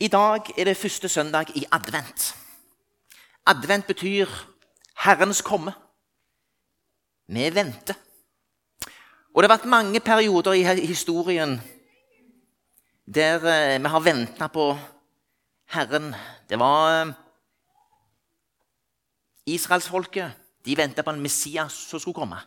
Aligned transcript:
I 0.00 0.08
dag 0.08 0.46
er 0.56 0.64
det 0.64 0.76
første 0.76 1.08
søndag 1.08 1.50
i 1.56 1.66
advent. 1.72 2.36
Advent 3.46 3.86
betyr 3.86 4.26
Herrens 5.04 5.42
komme. 5.42 5.72
Vi 7.26 7.50
venter. 7.54 7.94
Og 9.34 9.42
det 9.42 9.50
har 9.50 9.58
vært 9.58 9.68
mange 9.68 10.00
perioder 10.00 10.56
i 10.56 10.86
historien 10.86 11.60
der 13.04 13.44
eh, 13.44 13.82
vi 13.82 13.88
har 13.92 14.00
venta 14.00 14.48
på 14.48 14.78
Herren. 15.74 16.14
Det 16.48 16.58
var 16.58 17.02
eh, 17.02 17.12
israelsfolket. 19.46 20.32
De 20.64 20.76
venta 20.76 21.02
på 21.02 21.10
en 21.10 21.20
Messias 21.20 21.72
som 21.72 22.00
skulle 22.00 22.14
komme. 22.14 22.40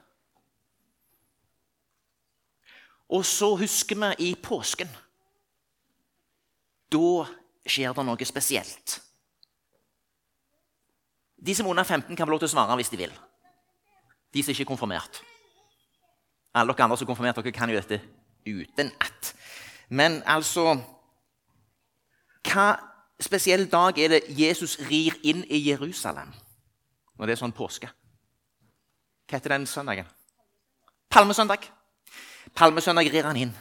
Og 3.10 3.26
så 3.26 3.54
husker 3.56 3.96
vi 3.96 4.32
i 4.32 4.36
påsken. 4.42 4.90
Da 6.92 7.26
skjer 7.68 7.94
det 7.96 8.06
noe 8.06 8.28
spesielt. 8.28 9.00
De 11.46 11.56
som 11.56 11.68
er 11.68 11.76
under 11.76 11.84
15, 11.84 12.16
kan 12.16 12.28
få 12.28 12.32
lov 12.32 12.40
til 12.44 12.52
å 12.52 12.56
svare 12.56 12.76
hvis 12.80 12.92
de 12.92 13.00
vil. 13.00 13.14
De 14.34 14.44
som 14.44 14.54
ikke 14.54 14.64
er 14.64 14.72
konfirmert. 14.72 15.22
Alle 16.56 16.74
dere 16.74 16.86
andre 16.86 16.98
som 16.98 17.06
er 17.06 17.12
konfirmert, 17.12 17.40
dere 17.40 17.56
kan 17.56 17.72
jo 17.72 17.80
dette 17.80 18.00
utenat. 18.48 19.34
Men 19.90 20.22
altså 20.26 20.80
Hva 22.44 22.74
spesiell 23.24 23.70
dag 23.72 23.98
er 24.00 24.10
det 24.12 24.24
Jesus 24.36 24.76
rir 24.90 25.16
inn 25.24 25.46
i 25.48 25.62
Jerusalem 25.64 26.34
når 27.16 27.30
det 27.30 27.36
er 27.36 27.40
sånn 27.40 27.56
påske? 27.56 27.88
Hva 29.28 29.40
heter 29.40 29.56
den 29.56 29.68
søndagen? 29.70 30.10
Palmesøndag. 31.10 31.70
Palmesøndag 32.56 33.08
rir 33.14 33.30
han 33.30 33.40
inn. 33.40 33.54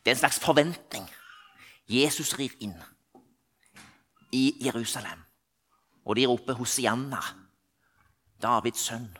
Det 0.00 0.12
er 0.12 0.16
en 0.16 0.22
slags 0.22 0.40
forventning. 0.40 1.04
Jesus 1.88 2.32
rir 2.38 2.54
inn 2.64 2.76
i 4.32 4.56
Jerusalem. 4.64 5.22
Og 6.04 6.16
de 6.16 6.26
roper 6.26 6.54
'Hosianna', 6.54 7.34
Davids 8.42 8.80
sønn. 8.80 9.18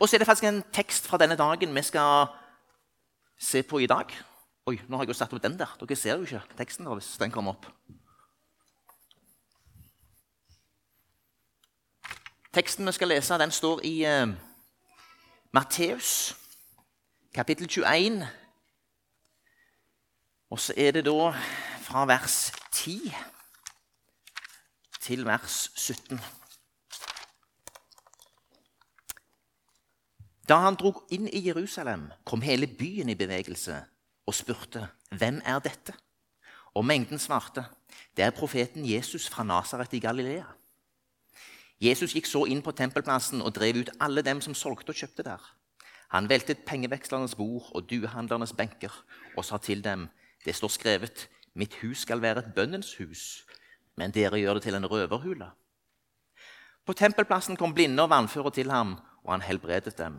Og 0.00 0.08
så 0.08 0.16
er 0.16 0.18
det 0.18 0.26
faktisk 0.26 0.44
en 0.44 0.64
tekst 0.72 1.06
fra 1.06 1.18
denne 1.18 1.36
dagen 1.36 1.74
vi 1.74 1.82
skal 1.82 2.26
se 3.38 3.62
på 3.62 3.78
i 3.78 3.86
dag. 3.86 4.04
Oi, 4.66 4.80
nå 4.88 4.96
har 4.96 5.04
jeg 5.04 5.08
jo 5.08 5.14
satt 5.14 5.32
opp 5.32 5.42
den 5.42 5.58
der. 5.58 5.76
Dere 5.80 5.96
ser 5.96 6.16
jo 6.16 6.22
ikke 6.22 6.42
teksten 6.58 6.86
der 6.86 6.94
hvis 6.94 7.16
den 7.18 7.30
kommer 7.30 7.54
opp. 7.54 7.66
Teksten 12.52 12.86
vi 12.86 12.92
skal 12.92 13.08
lese, 13.08 13.38
den 13.38 13.50
står 13.50 13.80
i 13.84 13.94
uh, 14.06 14.28
Matteus, 15.52 16.36
kapittel 17.34 17.68
21. 17.68 18.26
Og 20.50 20.60
så 20.60 20.74
er 20.76 20.90
det 20.90 21.04
da 21.06 21.32
fra 21.92 22.06
vers 22.08 22.52
10 22.72 23.12
til 25.00 25.26
vers 25.28 25.72
17. 25.76 26.20
Da 30.48 30.56
han 30.64 30.78
drog 30.80 31.02
inn 31.12 31.28
i 31.28 31.42
Jerusalem, 31.46 32.06
kom 32.24 32.40
hele 32.40 32.66
byen 32.66 33.12
i 33.12 33.14
bevegelse 33.14 33.82
og 34.26 34.34
spurte, 34.34 34.88
'Hvem 35.10 35.42
er 35.44 35.58
dette?' 35.58 35.94
Og 36.74 36.84
mengden 36.84 37.18
svarte, 37.18 37.64
'Det 38.16 38.24
er 38.24 38.30
profeten 38.30 38.90
Jesus 38.90 39.28
fra 39.28 39.44
Nasaret 39.44 39.92
i 39.92 40.00
Galilea.' 40.00 40.56
Jesus 41.80 42.12
gikk 42.12 42.26
så 42.26 42.44
inn 42.44 42.62
på 42.62 42.72
tempelplassen 42.72 43.42
og 43.42 43.54
drev 43.54 43.76
ut 43.76 43.90
alle 44.00 44.22
dem 44.22 44.40
som 44.40 44.54
solgte 44.54 44.90
og 44.90 44.96
kjøpte 44.96 45.22
der. 45.22 45.56
Han 46.08 46.28
veltet 46.28 46.64
pengevekslernes 46.66 47.34
bord 47.34 47.70
og 47.74 47.90
duehandlernes 47.90 48.52
benker 48.52 49.04
og 49.36 49.44
sa 49.44 49.56
til 49.56 49.84
dem, 49.84 50.08
'Det 50.44 50.54
står 50.54 50.68
skrevet:" 50.68 51.28
Mitt 51.54 51.74
hus 51.82 52.04
skal 52.06 52.22
være 52.22 52.38
et 52.38 52.54
bønnens 52.54 52.94
hus, 52.96 53.44
men 53.96 54.12
dere 54.14 54.40
gjør 54.40 54.58
det 54.58 54.62
til 54.68 54.74
en 54.74 54.86
røverhule. 54.88 55.50
På 56.86 56.92
tempelplassen 56.92 57.56
kom 57.56 57.74
blinde 57.74 58.02
og 58.02 58.10
vannføre 58.10 58.50
til 58.50 58.70
ham, 58.70 58.96
og 59.24 59.32
han 59.34 59.44
helbredet 59.44 59.98
dem. 59.98 60.18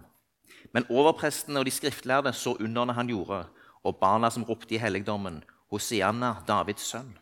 Men 0.73 0.85
overprestene 0.89 1.59
og 1.59 1.66
de 1.66 1.72
skriftlærde 1.72 2.33
så 2.33 2.55
underne 2.59 2.93
han 2.93 3.07
gjorde, 3.07 3.47
og 3.83 3.97
barna 3.99 4.29
som 4.29 4.45
ropte 4.47 4.75
i 4.75 4.79
helligdommen, 4.79 5.43
Hosianna, 5.72 6.35
Davids 6.47 6.85
sønn. 6.88 7.17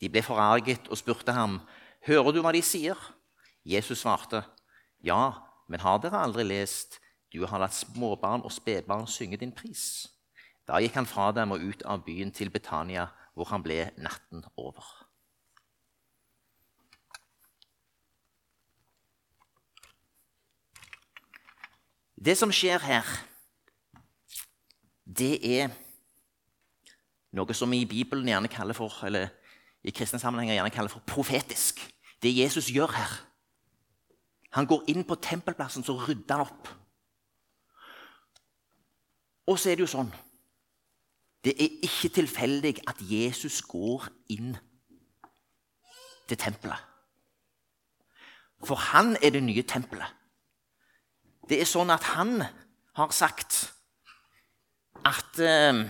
De 0.00 0.10
ble 0.10 0.22
forarget 0.22 0.90
og 0.90 0.98
spurte 0.98 1.32
ham, 1.32 1.60
Hører 2.06 2.32
du 2.34 2.40
hva 2.42 2.50
de 2.52 2.62
sier? 2.66 2.98
Jesus 3.64 4.02
svarte, 4.02 4.42
Ja, 5.04 5.32
men 5.68 5.80
har 5.80 6.00
dere 6.02 6.18
aldri 6.18 6.42
lest, 6.42 6.98
du 7.32 7.46
har 7.46 7.62
latt 7.62 7.74
småbarn 7.74 8.42
og 8.42 8.52
spedbarn 8.52 9.06
synge 9.06 9.38
din 9.40 9.54
pris? 9.54 10.11
Da 10.68 10.78
gikk 10.82 10.94
han 10.94 11.08
fra 11.10 11.30
dem 11.34 11.54
og 11.54 11.62
ut 11.62 11.82
av 11.88 12.04
byen 12.06 12.30
til 12.34 12.50
Betania, 12.50 13.08
hvor 13.34 13.50
han 13.50 13.64
ble 13.64 13.88
natten 13.98 14.44
over. 14.56 14.84
Det 22.22 22.36
som 22.38 22.52
skjer 22.54 22.78
her, 22.86 23.08
det 25.02 25.34
er 25.42 25.72
noe 27.34 27.56
som 27.56 27.72
i 27.74 27.82
Bibelen 27.88 28.28
gjerne 28.30 28.50
kaller 28.52 28.76
for, 28.78 28.94
eller 29.02 29.32
i 29.82 29.90
kristne 29.90 30.20
sammenhenger 30.22 30.54
gjerne 30.54 30.70
kaller 30.70 30.92
for 30.92 31.02
profetisk. 31.08 31.80
Det 32.22 32.30
Jesus 32.30 32.70
gjør 32.70 32.94
her. 32.94 33.16
Han 34.54 34.68
går 34.70 34.84
inn 34.92 35.02
på 35.08 35.18
tempelplassen, 35.18 35.82
så 35.82 35.96
rydder 35.98 36.38
han 36.38 36.46
opp. 36.46 36.70
Og 39.50 39.58
så 39.58 39.72
er 39.72 39.80
det 39.80 39.88
jo 39.88 39.90
sånn 39.90 40.12
det 41.44 41.54
er 41.58 41.78
ikke 41.82 42.08
tilfeldig 42.14 42.76
at 42.86 43.00
Jesus 43.02 43.62
går 43.66 44.06
inn 44.30 44.54
til 46.28 46.38
tempelet. 46.38 46.78
For 48.62 48.78
han 48.78 49.16
er 49.22 49.34
det 49.34 49.42
nye 49.42 49.64
tempelet. 49.66 50.06
Det 51.50 51.58
er 51.58 51.66
sånn 51.66 51.90
at 51.90 52.04
han 52.14 52.44
har 52.94 53.10
sagt 53.10 53.72
at 55.02 55.42
eh, 55.42 55.82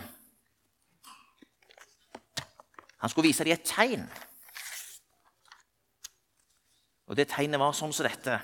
Han 3.03 3.11
skulle 3.11 3.33
vise 3.33 3.43
dem 3.43 3.51
et 3.51 3.65
tegn. 3.67 4.05
Og 7.11 7.17
det 7.19 7.25
tegnet 7.33 7.59
var 7.59 7.75
sånn 7.75 7.91
som 7.91 8.07
dette. 8.07 8.37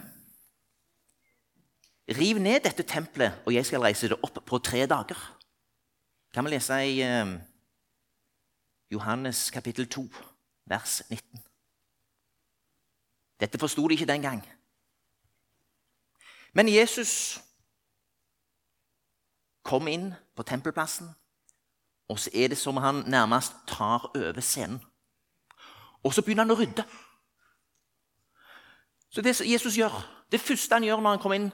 Riv 2.18 2.40
ned 2.42 2.64
dette 2.64 2.82
tempelet, 2.82 3.36
og 3.46 3.54
jeg 3.54 3.68
skal 3.68 3.84
reise 3.86 4.10
det 4.10 4.18
opp 4.18 4.40
på 4.42 4.58
tre 4.58 4.82
dager 4.90 5.20
kan 6.32 6.44
vi 6.44 6.50
lese 6.50 6.78
i 6.86 7.00
eh, 7.02 7.26
Johannes 8.90 9.50
kapittel 9.50 9.88
2, 9.88 10.04
vers 10.64 11.02
19. 11.10 11.42
Dette 13.40 13.58
forsto 13.58 13.88
de 13.88 13.94
ikke 13.94 14.06
den 14.06 14.22
gang. 14.22 14.42
Men 16.52 16.68
Jesus 16.68 17.40
kom 19.62 19.88
inn 19.88 20.14
på 20.34 20.42
tempelplassen, 20.42 21.10
og 22.08 22.18
så 22.18 22.30
er 22.34 22.48
det 22.48 22.58
som 22.58 22.76
han 22.76 23.04
nærmest 23.06 23.52
tar 23.66 24.10
over 24.16 24.40
scenen. 24.40 24.80
Og 26.02 26.14
så 26.14 26.22
begynner 26.22 26.46
han 26.46 26.54
å 26.54 26.58
rydde. 26.58 26.84
Så 29.10 29.22
det 29.22 29.36
Jesus 29.40 29.76
gjør, 29.76 29.92
det 30.32 30.40
første 30.40 30.74
han 30.74 30.84
gjør 30.84 31.00
når 31.00 31.10
han 31.10 31.22
kommer 31.22 31.40
inn, 31.40 31.50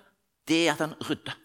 det 0.48 0.68
er 0.68 0.72
at 0.72 0.82
han 0.84 0.94
rydder. 1.08 1.43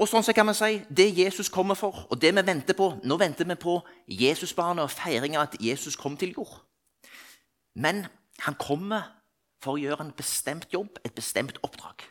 Og 0.00 0.08
sånn 0.08 0.24
så 0.24 0.32
kan 0.32 0.48
man 0.48 0.56
si, 0.56 0.80
Det 0.88 1.10
Jesus 1.12 1.50
kommer 1.52 1.76
for, 1.76 2.06
og 2.08 2.20
det 2.20 2.32
vi 2.32 2.44
venter 2.46 2.76
på 2.76 2.94
Nå 3.04 3.18
venter 3.20 3.44
vi 3.44 3.56
på 3.60 3.80
Jesusbarnet 4.08 4.86
og 4.86 4.94
feiringa 4.94 5.42
at 5.44 5.58
Jesus 5.60 5.96
kom 5.96 6.16
til 6.16 6.32
jord. 6.32 6.62
Men 7.74 8.06
han 8.40 8.56
kommer 8.56 9.12
for 9.60 9.76
å 9.76 9.80
gjøre 9.80 10.06
en 10.06 10.16
bestemt 10.16 10.72
jobb, 10.72 10.96
et 11.04 11.14
bestemt 11.14 11.58
oppdrag. 11.62 12.06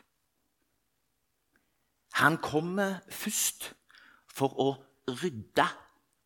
Han 2.21 2.37
kommer 2.37 2.99
først 3.09 3.71
for 4.29 4.53
å 4.61 4.69
rydde 5.09 5.65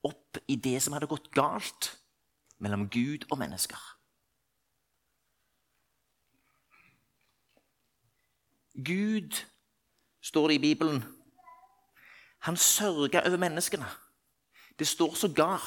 opp 0.03 0.39
i 0.51 0.57
det 0.59 0.81
som 0.83 0.95
hadde 0.95 1.07
gått 1.07 1.31
galt 1.31 1.93
mellom 2.59 2.89
Gud 2.91 3.23
og 3.31 3.39
mennesker. 3.39 3.79
Gud, 8.73 9.37
står 10.23 10.47
det 10.49 10.55
i 10.55 10.63
Bibelen, 10.63 11.03
han 12.43 12.57
sørga 12.57 13.23
over 13.27 13.39
menneskene. 13.39 13.87
Det 14.79 14.87
står 14.87 15.15
sågar 15.15 15.63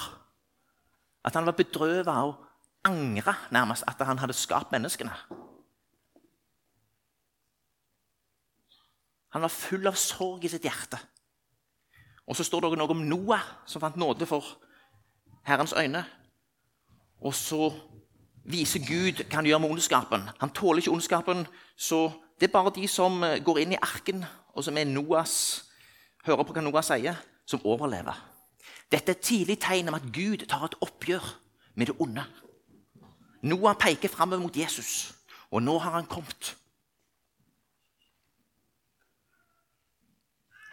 at 1.25 1.35
han 1.35 1.47
var 1.47 1.57
bedrøvet 1.57 2.09
og 2.09 2.35
angra 2.85 3.35
nærmest 3.51 3.85
at 3.89 4.07
han 4.07 4.19
hadde 4.19 4.33
skapt 4.37 4.73
menneskene. 4.73 5.13
Han 9.33 9.43
var 9.43 9.53
full 9.53 9.87
av 9.87 9.97
sorg 10.01 10.45
i 10.45 10.49
sitt 10.49 10.65
hjerte. 10.65 10.99
Og 12.27 12.37
så 12.37 12.45
står 12.45 12.65
det 12.65 12.79
noe 12.79 12.93
om 12.93 13.05
Noah, 13.09 13.43
som 13.67 13.81
fant 13.81 13.97
nåde 13.97 14.27
for 14.27 14.45
Herrens 15.47 15.75
øyne. 15.77 16.05
Og 17.21 17.35
så 17.35 17.71
viser 18.45 18.85
Gud 18.85 19.23
hva 19.25 19.39
han 19.39 19.49
gjør 19.49 19.63
med 19.63 19.71
ondskapen. 19.77 20.29
Han 20.41 20.53
tåler 20.53 20.83
ikke 20.83 20.95
ondskapen, 20.95 21.47
så 21.77 22.11
det 22.41 22.49
er 22.49 22.57
bare 22.57 22.75
de 22.75 22.89
som 22.89 23.23
går 23.45 23.63
inn 23.63 23.77
i 23.77 23.83
arken, 23.83 24.25
og 24.55 24.65
som 24.65 24.77
er 24.77 24.89
Noahs 24.89 25.37
hører 26.27 26.47
på 26.47 26.57
hva 26.57 26.65
Noah 26.65 26.85
sier, 26.85 27.19
som 27.47 27.63
overlever. 27.65 28.19
Dette 28.91 29.13
er 29.13 29.19
et 29.19 29.25
tidlig 29.25 29.59
tegn 29.63 29.91
om 29.91 29.99
at 29.99 30.11
Gud 30.15 30.47
tar 30.51 30.67
et 30.67 30.79
oppgjør 30.83 31.25
med 31.75 31.91
det 31.91 31.97
onde. 32.03 32.25
Noah 33.47 33.77
peker 33.79 34.11
framover 34.11 34.43
mot 34.43 34.57
Jesus, 34.57 35.15
og 35.51 35.63
nå 35.63 35.79
har 35.79 35.99
han 35.99 36.11
kommet. 36.11 36.55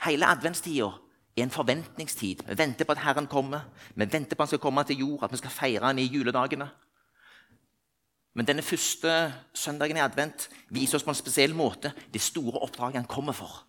Hele 0.04 0.28
adventstida 0.28 0.90
er 1.38 1.46
en 1.46 1.54
forventningstid. 1.54 2.44
Vi 2.48 2.58
venter 2.58 2.86
på 2.86 2.92
at 2.92 3.04
Herren 3.06 3.28
kommer. 3.28 3.70
Vi 3.96 4.06
venter 4.12 4.36
på 4.36 4.44
at 4.44 4.48
han 4.48 4.54
skal 4.56 4.64
komme 4.64 4.84
til 4.84 5.00
jord, 5.00 5.24
at 5.24 5.32
vi 5.32 5.38
skal 5.38 5.54
feire 5.54 5.86
han 5.86 6.00
i 6.00 6.10
juledagene. 6.10 6.70
Men 8.34 8.48
denne 8.48 8.66
første 8.66 9.34
søndagen 9.54 9.98
i 9.98 10.02
advent 10.02 10.50
viser 10.74 10.98
oss 10.98 11.06
på 11.06 11.14
en 11.14 11.18
spesiell 11.18 11.54
måte 11.56 11.94
det 12.14 12.22
store 12.22 12.60
oppdraget 12.66 12.98
han 12.98 13.10
kommer 13.10 13.34
for. 13.38 13.64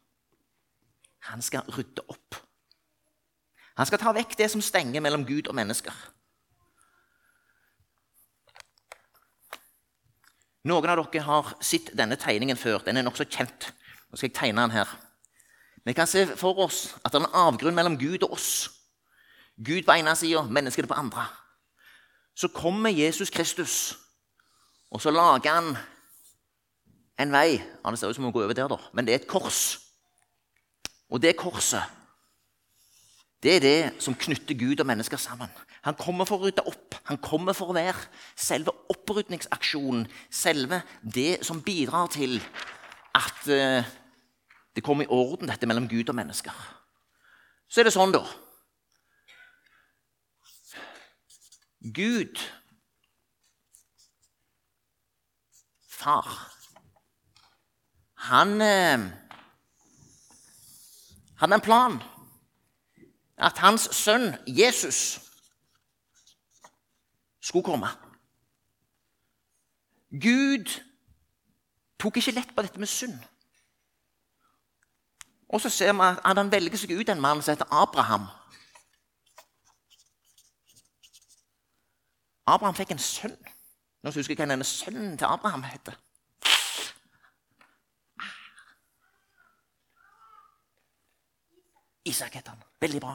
Han 1.30 1.42
skal 1.42 1.64
rydde 1.72 2.04
opp. 2.08 2.36
Han 3.78 3.86
skal 3.86 3.98
ta 3.98 4.12
vekk 4.14 4.36
det 4.38 4.50
som 4.52 4.62
stenger 4.62 5.02
mellom 5.02 5.24
Gud 5.26 5.48
og 5.50 5.56
mennesker. 5.56 5.94
Noen 10.64 10.86
av 10.88 11.02
dere 11.12 11.24
har 11.26 11.50
sett 11.60 11.90
denne 11.96 12.16
tegningen 12.16 12.56
før. 12.56 12.84
Den 12.86 12.96
er 12.96 13.04
nokså 13.04 13.26
kjent. 13.28 13.68
Nå 14.08 14.16
skal 14.16 14.30
jeg 14.30 14.36
tegne 14.38 14.62
den 14.62 14.76
her. 14.78 14.88
Vi 15.84 15.92
kan 15.92 16.08
se 16.08 16.24
for 16.40 16.56
oss 16.64 16.94
at 17.04 17.12
det 17.12 17.20
er 17.20 17.26
en 17.26 17.36
avgrunn 17.36 17.76
mellom 17.76 17.98
Gud 18.00 18.24
og 18.24 18.38
oss. 18.38 18.70
Gud 19.60 19.84
på 19.84 19.92
ene 19.92 20.14
sida, 20.16 20.42
menneskene 20.48 20.88
på 20.88 20.96
andre. 20.96 21.26
Så 22.34 22.48
kommer 22.48 22.90
Jesus 22.90 23.30
Kristus, 23.30 23.94
og 24.90 25.02
så 25.02 25.12
lager 25.14 25.52
han 25.52 25.76
en 27.20 27.32
vei. 27.32 27.60
Ja, 27.60 27.90
det 27.90 28.00
ser 28.00 28.10
ut 28.10 28.16
som 28.16 28.26
å 28.26 28.32
gå 28.34 28.42
over 28.42 28.56
der, 28.56 28.72
da. 28.72 28.80
Men 28.96 29.06
det 29.06 29.14
er 29.14 29.20
et 29.22 29.30
kors. 29.30 29.83
Og 31.10 31.22
det 31.22 31.36
korset, 31.36 31.82
det 33.44 33.56
er 33.56 33.60
det 33.60 34.02
som 34.02 34.14
knytter 34.16 34.56
Gud 34.56 34.80
og 34.80 34.86
mennesker 34.88 35.20
sammen. 35.20 35.50
Han 35.84 35.96
kommer 36.00 36.24
for 36.24 36.40
å 36.40 36.46
rydde 36.46 36.64
opp. 36.64 36.96
Han 37.10 37.18
kommer 37.20 37.52
for 37.52 37.68
å 37.68 37.76
være 37.76 38.06
selve 38.40 38.72
opprydningsaksjonen. 38.88 40.06
Selve 40.32 40.80
det 41.02 41.42
som 41.44 41.60
bidrar 41.62 42.08
til 42.14 42.38
at 43.14 43.44
uh, 43.52 43.84
det 44.74 44.84
kommer 44.84 45.04
i 45.04 45.12
orden, 45.12 45.50
dette 45.52 45.68
mellom 45.68 45.88
Gud 45.90 46.08
og 46.08 46.16
mennesker. 46.16 46.56
Så 47.68 47.82
er 47.82 47.88
det 47.88 47.94
sånn, 47.94 48.14
da 48.14 48.24
Gud, 51.84 52.40
far, 55.84 56.30
han 58.24 58.56
uh, 58.56 59.04
hadde 61.40 61.54
en 61.54 61.60
plan. 61.60 62.02
At 63.36 63.58
hans 63.58 63.88
sønn 63.92 64.34
Jesus 64.46 65.20
skulle 67.40 67.64
komme. 67.64 67.88
Gud 70.10 70.70
tok 71.98 72.16
ikke 72.16 72.36
lett 72.36 72.54
på 72.54 72.62
dette 72.62 72.78
med 72.78 72.86
synd. 72.86 73.18
Og 75.48 75.60
så 75.60 75.70
ser 75.70 75.92
vi 75.92 76.00
at 76.02 76.38
han 76.38 76.52
velger 76.52 76.78
seg 76.78 76.94
ut 76.94 77.10
en 77.10 77.20
mann 77.20 77.42
som 77.42 77.52
heter 77.52 77.70
Abraham. 77.70 78.26
Abraham 82.46 82.76
fikk 82.76 82.94
en 82.94 83.02
sønn. 83.02 83.36
Nå 84.04 84.12
husker 84.12 84.34
jeg 84.34 84.40
hva 84.42 84.50
denne 84.50 84.66
sønnen 84.68 85.18
til 85.18 85.28
Abraham 85.28 85.62
heter. 85.64 85.96
Isak 92.04 92.36
heter 92.36 92.52
han. 92.52 92.64
Veldig 92.80 93.00
bra. 93.00 93.14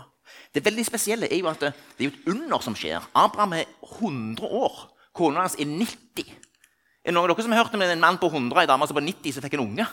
Det 0.54 0.66
veldig 0.66 0.86
spesielle 0.86 1.30
er 1.30 1.42
jo 1.42 1.50
at 1.50 1.62
det, 1.62 1.74
det 1.98 2.06
er 2.08 2.14
et 2.14 2.30
under 2.34 2.62
som 2.66 2.76
skjer. 2.78 3.06
Abraham 3.18 3.54
er 3.60 3.70
100 3.86 4.46
år. 4.46 4.80
Kona 5.14 5.46
hans 5.46 5.58
er 5.60 5.70
90. 5.70 6.26
Er 6.26 7.12
det 7.12 7.16
noen 7.16 7.26
av 7.26 7.34
dere 7.34 7.46
som 7.46 7.54
har 7.54 7.64
hørt 7.64 7.76
om 7.78 7.84
en 7.86 8.02
mann 8.02 8.20
på 8.22 8.30
100 8.32 8.56
og 8.56 8.64
en 8.64 8.72
dame 8.72 8.88
som 8.90 8.98
på 8.98 9.06
90 9.06 9.36
som 9.36 9.46
fikk 9.46 9.58
en 9.58 9.66
unge? 9.66 9.86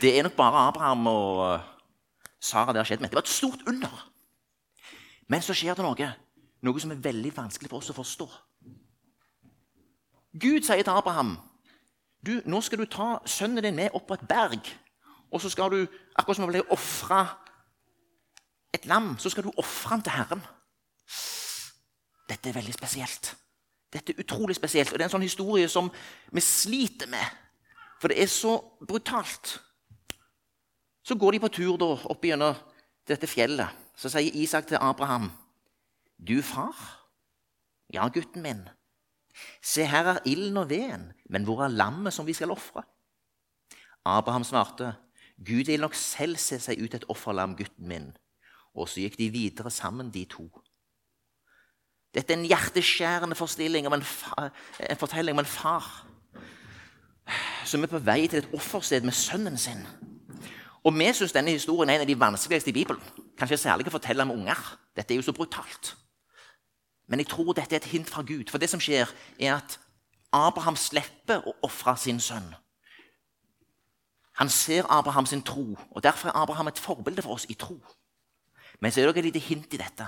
Det 0.00 0.10
er 0.18 0.26
nok 0.26 0.36
bare 0.36 0.66
Abraham 0.68 1.06
og 1.06 1.44
eh, 1.46 1.70
Sara 2.44 2.74
det 2.74 2.82
har 2.82 2.88
skjedd 2.90 3.00
med. 3.00 3.10
Det 3.10 3.16
var 3.16 3.24
et 3.24 3.32
stort 3.32 3.62
under. 3.70 4.04
Men 5.30 5.42
så 5.42 5.54
skjer 5.56 5.78
det 5.78 5.86
noe, 5.86 6.10
noe 6.66 6.82
som 6.82 6.92
er 6.92 7.00
veldig 7.06 7.32
vanskelig 7.36 7.70
for 7.70 7.80
oss 7.80 7.92
å 7.94 7.96
forstå. 7.96 8.26
Gud 10.34 10.66
sier 10.66 10.82
til 10.82 10.92
Abraham 10.92 11.36
du, 12.24 12.38
nå 12.48 12.60
skal 12.64 12.80
du 12.80 12.88
ta 12.88 13.18
sønnen 13.28 13.64
din 13.64 13.76
med 13.76 13.94
opp 13.96 14.06
på 14.08 14.16
et 14.16 14.26
berg. 14.28 14.68
Og 15.34 15.42
så 15.42 15.50
skal 15.50 15.72
du, 15.72 15.80
akkurat 16.14 16.38
som 16.38 16.46
om 16.46 16.52
det 16.52 16.62
ble 16.62 16.74
ofra 16.74 17.24
et 18.74 18.86
lam, 18.86 19.16
så 19.18 19.30
skal 19.30 19.46
du 19.46 19.50
ofre 19.58 19.90
ham 19.90 20.02
til 20.02 20.14
Herren. 20.14 20.42
Dette 22.28 22.48
er 22.48 22.54
veldig 22.54 22.74
spesielt. 22.74 23.34
Dette 23.92 24.12
er 24.12 24.22
utrolig 24.22 24.56
spesielt, 24.56 24.92
og 24.92 24.98
det 24.98 25.04
er 25.04 25.10
en 25.10 25.16
sånn 25.16 25.26
historie 25.26 25.68
som 25.70 25.90
vi 26.32 26.42
sliter 26.42 27.10
med. 27.10 27.42
For 28.00 28.10
det 28.10 28.22
er 28.22 28.30
så 28.30 28.56
brutalt. 28.86 29.56
Så 31.04 31.18
går 31.18 31.36
de 31.36 31.42
på 31.42 31.52
tur 31.58 31.76
da, 31.82 31.90
opp 32.10 32.24
gjennom 32.24 32.54
dette 33.08 33.28
fjellet. 33.28 33.82
Så 33.98 34.10
sier 34.10 34.34
Isak 34.38 34.66
til 34.70 34.78
Abraham, 34.80 35.30
'Du 36.18 36.42
far?' 36.42 37.00
'Ja, 37.92 38.08
gutten 38.08 38.42
min.' 38.42 38.68
'Se, 39.62 39.84
her 39.84 40.04
er 40.04 40.26
ilden 40.26 40.56
og 40.56 40.70
veden, 40.70 41.12
men 41.30 41.44
hvor 41.44 41.64
er 41.64 41.68
lammet 41.68 42.12
som 42.12 42.26
vi 42.26 42.32
skal 42.32 42.50
ofre?' 42.50 42.82
Abraham 44.04 44.44
svarte, 44.44 44.94
Gud 45.38 45.66
vil 45.66 45.80
nok 45.82 45.94
selv 45.98 46.38
se 46.38 46.60
seg 46.62 46.82
ut 46.82 46.94
et 46.94 47.06
offerlam, 47.10 47.56
gutten 47.58 47.88
min. 47.88 48.12
Og 48.74 48.88
så 48.88 49.02
gikk 49.02 49.18
de 49.18 49.30
videre 49.30 49.70
sammen, 49.70 50.10
de 50.14 50.24
to. 50.30 50.46
Dette 52.14 52.32
er 52.32 52.38
en 52.38 52.46
hjerteskjærende 52.46 53.34
fortelling 53.34 53.86
om 53.86 53.96
en, 53.96 54.04
en 54.90 55.00
fortelling 55.00 55.34
om 55.34 55.42
en 55.42 55.50
far 55.50 56.06
som 57.64 57.82
er 57.82 57.90
på 57.90 57.98
vei 58.04 58.26
til 58.28 58.42
et 58.42 58.54
offersted 58.54 59.06
med 59.06 59.16
sønnen 59.16 59.56
sin. 59.58 59.80
Og 60.84 60.92
Vi 60.94 61.12
syns 61.12 61.32
denne 61.32 61.50
historien 61.50 61.90
er 61.90 61.94
en 61.94 62.04
av 62.04 62.06
de 62.06 62.20
vanskeligste 62.20 62.70
i 62.70 62.76
Bibelen. 62.76 63.02
Kanskje 63.38 63.56
særlig 63.56 63.88
å 63.88 63.94
fortelle 63.96 64.22
om 64.22 64.34
unger. 64.36 64.58
Dette 64.94 65.14
er 65.14 65.16
jo 65.16 65.24
så 65.24 65.32
brutalt. 65.32 65.94
Men 67.08 67.20
jeg 67.20 67.28
tror 67.32 67.54
dette 67.56 67.74
er 67.74 67.80
et 67.80 67.92
hint 67.92 68.10
fra 68.10 68.22
Gud. 68.22 68.50
For 68.50 68.58
det 68.58 68.68
som 68.70 68.80
skjer, 68.80 69.08
er 69.40 69.56
at 69.56 69.78
Abraham 70.32 70.76
slipper 70.76 71.40
å 71.48 71.56
ofre 71.64 71.96
sin 71.96 72.20
sønn. 72.20 72.52
Han 74.34 74.48
ser 74.48 74.90
Abraham 74.90 75.26
sin 75.26 75.42
tro, 75.42 75.78
og 75.90 76.02
derfor 76.02 76.28
er 76.28 76.36
Abraham 76.36 76.66
et 76.66 76.78
forbilde 76.78 77.22
for 77.22 77.34
oss 77.34 77.46
i 77.48 77.54
tro. 77.54 77.78
Men 78.80 78.92
så 78.92 79.00
er 79.00 79.06
det 79.06 79.16
et 79.16 79.24
lite 79.24 79.38
hint 79.38 79.74
i 79.74 79.76
dette. 79.76 80.06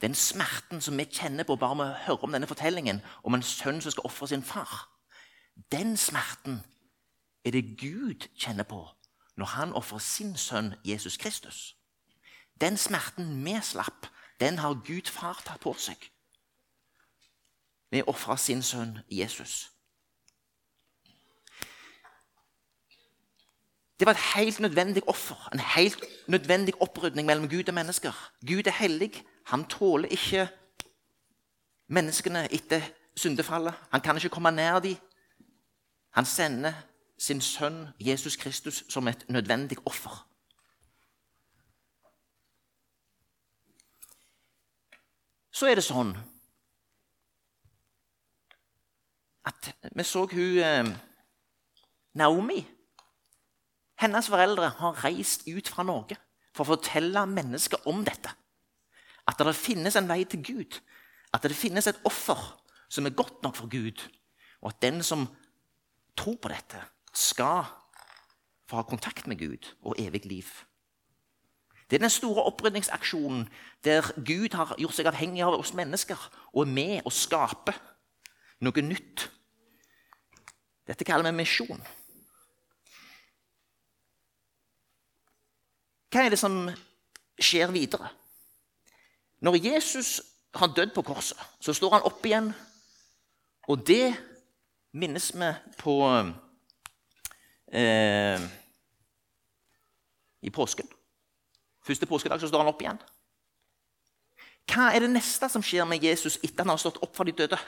Den 0.00 0.14
smerten 0.14 0.80
som 0.80 0.98
vi 0.98 1.04
kjenner 1.04 1.44
på 1.44 1.56
bare 1.56 1.76
med 1.76 1.84
å 1.90 1.98
høre 2.06 2.24
om 2.24 2.32
denne 2.32 2.48
fortellingen 2.48 3.02
om 3.22 3.34
en 3.36 3.44
sønn 3.44 3.82
som 3.84 3.92
skal 3.92 4.08
ofre 4.08 4.28
sin 4.28 4.42
far, 4.42 4.88
den 5.72 5.96
smerten 5.96 6.62
er 7.44 7.50
det 7.50 7.76
Gud 7.78 8.26
kjenner 8.36 8.64
på 8.64 8.80
når 9.36 9.46
han 9.56 9.72
ofrer 9.72 9.98
sin 9.98 10.36
sønn 10.36 10.74
Jesus 10.84 11.16
Kristus. 11.16 11.76
Den 12.60 12.76
smerten 12.76 13.44
vi 13.44 13.60
slapp, 13.62 14.06
den 14.40 14.58
har 14.58 14.80
Gud 14.84 15.08
far 15.08 15.40
tatt 15.44 15.60
på 15.60 15.74
seg 15.78 16.10
ved 17.90 18.04
å 18.04 18.12
ofre 18.12 18.36
sin 18.38 18.62
sønn 18.62 19.00
Jesus. 19.10 19.70
Det 24.00 24.06
var 24.06 24.12
et 24.12 24.34
helt 24.34 24.60
nødvendig 24.60 25.08
offer, 25.08 25.48
en 25.52 25.60
helt 25.60 26.04
nødvendig 26.26 26.82
opprydning 26.82 27.26
mellom 27.26 27.48
Gud 27.48 27.68
og 27.68 27.74
mennesker. 27.74 28.30
Gud 28.46 28.66
er 28.66 28.70
hellig. 28.70 29.24
Han 29.46 29.64
tåler 29.64 30.08
ikke 30.08 30.48
menneskene 31.88 32.52
etter 32.52 32.80
syndefallet. 33.16 33.74
Han 33.90 34.00
kan 34.00 34.16
ikke 34.16 34.28
komme 34.28 34.50
nær 34.50 34.78
dem. 34.78 34.96
Han 36.10 36.24
sender 36.24 36.72
sin 37.18 37.40
sønn 37.40 37.88
Jesus 38.00 38.36
Kristus 38.36 38.84
som 38.88 39.08
et 39.08 39.28
nødvendig 39.28 39.78
offer. 39.84 40.26
Så 45.50 45.66
er 45.66 45.74
det 45.74 45.84
sånn 45.84 46.16
at 49.44 49.74
vi 49.92 50.04
så 50.08 50.24
hun 50.24 50.58
eh, 50.64 50.86
Naomi 52.14 52.62
hennes 54.00 54.28
foreldre 54.32 54.72
har 54.80 55.04
reist 55.04 55.46
ut 55.48 55.68
fra 55.68 55.84
Norge 55.86 56.16
for 56.56 56.64
å 56.64 56.74
fortelle 56.74 57.26
mennesker 57.28 57.86
om 57.90 58.02
dette. 58.06 58.32
At 59.28 59.38
det 59.38 59.54
finnes 59.56 59.96
en 59.96 60.08
vei 60.08 60.24
til 60.24 60.42
Gud. 60.44 60.80
At 61.34 61.44
det 61.44 61.56
finnes 61.56 61.86
et 61.86 62.00
offer 62.08 62.38
som 62.90 63.06
er 63.06 63.14
godt 63.14 63.44
nok 63.44 63.58
for 63.60 63.70
Gud. 63.70 64.00
Og 64.60 64.72
at 64.72 64.80
den 64.82 65.04
som 65.06 65.28
tror 66.18 66.40
på 66.42 66.50
dette, 66.52 66.80
skal 67.14 67.64
få 68.70 68.78
ha 68.78 68.82
kontakt 68.86 69.26
med 69.26 69.38
Gud 69.40 69.66
og 69.82 69.96
evig 69.98 70.24
liv. 70.30 70.50
Det 71.90 71.98
er 71.98 72.04
den 72.04 72.12
store 72.12 72.44
opprydningsaksjonen 72.46 73.48
der 73.84 74.06
Gud 74.14 74.54
har 74.54 74.76
gjort 74.78 74.94
seg 74.94 75.08
avhengig 75.10 75.42
av 75.42 75.56
oss 75.58 75.72
mennesker 75.74 76.18
og 76.52 76.62
er 76.62 76.74
med 76.76 77.08
å 77.08 77.10
skape 77.10 77.74
noe 78.62 78.84
nytt. 78.84 79.26
Dette 80.86 81.06
kaller 81.06 81.26
vi 81.32 81.40
misjon. 81.40 81.82
Hva 86.10 86.24
er 86.24 86.34
det 86.34 86.40
som 86.40 86.64
skjer 87.40 87.70
videre? 87.70 88.10
Når 89.40 89.60
Jesus 89.62 90.18
har 90.54 90.72
dødd 90.74 90.92
på 90.94 91.04
korset, 91.06 91.38
så 91.62 91.72
står 91.74 91.96
han 91.96 92.06
opp 92.08 92.24
igjen. 92.26 92.50
Og 93.70 93.84
det 93.86 94.10
minnes 94.98 95.30
vi 95.34 95.50
på 95.78 95.94
eh, 97.72 98.48
i 100.42 100.50
påsken. 100.50 100.88
Første 101.86 102.06
påskedag 102.06 102.40
så 102.40 102.50
står 102.50 102.64
han 102.64 102.72
opp 102.72 102.82
igjen. 102.82 102.98
Hva 104.70 104.90
er 104.94 105.04
det 105.04 105.12
neste 105.14 105.48
som 105.50 105.62
skjer 105.64 105.86
med 105.88 106.02
Jesus 106.04 106.38
etter 106.42 106.64
han 106.64 106.74
har 106.74 106.82
stått 106.82 107.00
opp 107.02 107.14
fra 107.16 107.26
de 107.26 107.34
døde? 107.36 107.58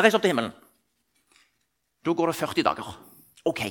Reis 0.00 0.16
opp 0.16 0.22
til 0.24 0.32
himmelen. 0.32 0.52
Da 2.00 2.12
går 2.16 2.30
det 2.30 2.38
40 2.38 2.66
dager. 2.66 2.92
Ok. 3.44 3.62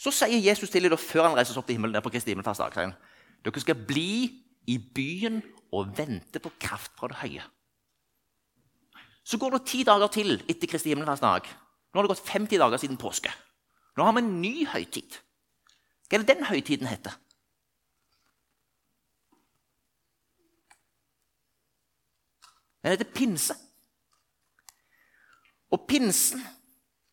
Så 0.00 0.12
sier 0.16 0.40
Jesus 0.40 0.72
til 0.72 0.88
dem 0.88 1.00
før 1.00 1.28
han 1.28 1.36
reiser 1.36 1.58
opp 1.60 1.66
til 1.68 1.76
himmelen 1.76 1.96
der 1.96 2.04
på 2.04 2.12
Kristi 2.12 2.32
himmelfartsdag 2.32 2.94
dere 3.44 3.62
skal 3.62 3.86
bli 3.88 4.12
i 4.68 4.76
byen 4.78 5.40
og 5.76 5.92
vente 5.96 6.40
på 6.42 6.52
kraft 6.60 6.92
fra 6.98 7.08
det 7.08 7.20
høye. 7.20 7.44
Så 9.24 9.38
går 9.38 9.56
det 9.56 9.66
ti 9.68 9.82
dager 9.84 10.10
til 10.12 10.38
etter 10.48 10.68
Kristi 10.68 10.92
himmelfartsdag. 10.92 11.48
Nå 11.90 11.98
har 11.98 12.06
det 12.06 12.12
gått 12.14 12.28
50 12.32 12.60
dager 12.60 12.80
siden 12.80 13.00
påske. 13.00 13.32
Nå 13.96 14.06
har 14.06 14.14
vi 14.16 14.22
en 14.24 14.38
ny 14.42 14.54
høytid. 14.70 15.18
Hva 16.08 16.18
er 16.18 16.24
det 16.24 16.34
den 16.34 16.48
høytiden 16.48 16.88
heter? 16.90 17.16
Den 22.80 22.94
heter 22.94 23.12
pinse. 23.14 23.56
Og 25.70 25.84
pinsen, 25.86 26.40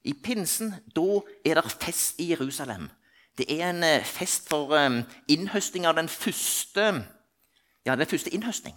i 0.07 0.13
pinsen 0.13 0.71
da 0.95 1.19
er 1.45 1.59
det 1.59 1.75
fest 1.81 2.19
i 2.23 2.29
Jerusalem. 2.31 2.87
Det 3.37 3.45
er 3.51 3.69
en 3.69 3.83
eh, 3.83 4.05
fest 4.05 4.49
for 4.49 4.73
um, 4.73 5.01
innhøsting 5.29 5.85
av 5.85 5.97
den 5.97 6.09
første, 6.09 7.05
ja, 7.85 7.95
den 7.95 8.09
første 8.09 8.33
innhøsting. 8.33 8.75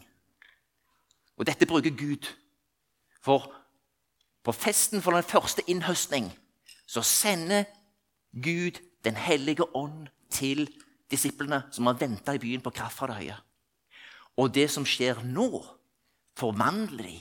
Og 1.38 1.46
dette 1.46 1.66
bruker 1.66 1.94
Gud. 1.96 2.28
For 3.24 3.48
på 4.44 4.52
festen 4.52 5.02
for 5.02 5.16
den 5.16 5.24
første 5.24 5.62
innhøstning 5.68 6.30
så 6.86 7.02
sender 7.02 7.64
Gud 8.32 8.80
Den 9.04 9.16
hellige 9.16 9.64
ånd 9.76 10.10
til 10.30 10.66
disiplene 11.10 11.62
som 11.72 11.86
har 11.88 11.96
venta 11.96 12.34
i 12.36 12.38
byen 12.38 12.60
på 12.60 12.70
kraft 12.70 12.98
fra 12.98 13.06
det 13.08 13.14
høye. 13.16 13.36
Og 14.36 14.52
det 14.54 14.66
som 14.70 14.84
skjer 14.84 15.22
nå, 15.24 15.62
forvandler 16.36 17.06
de. 17.06 17.14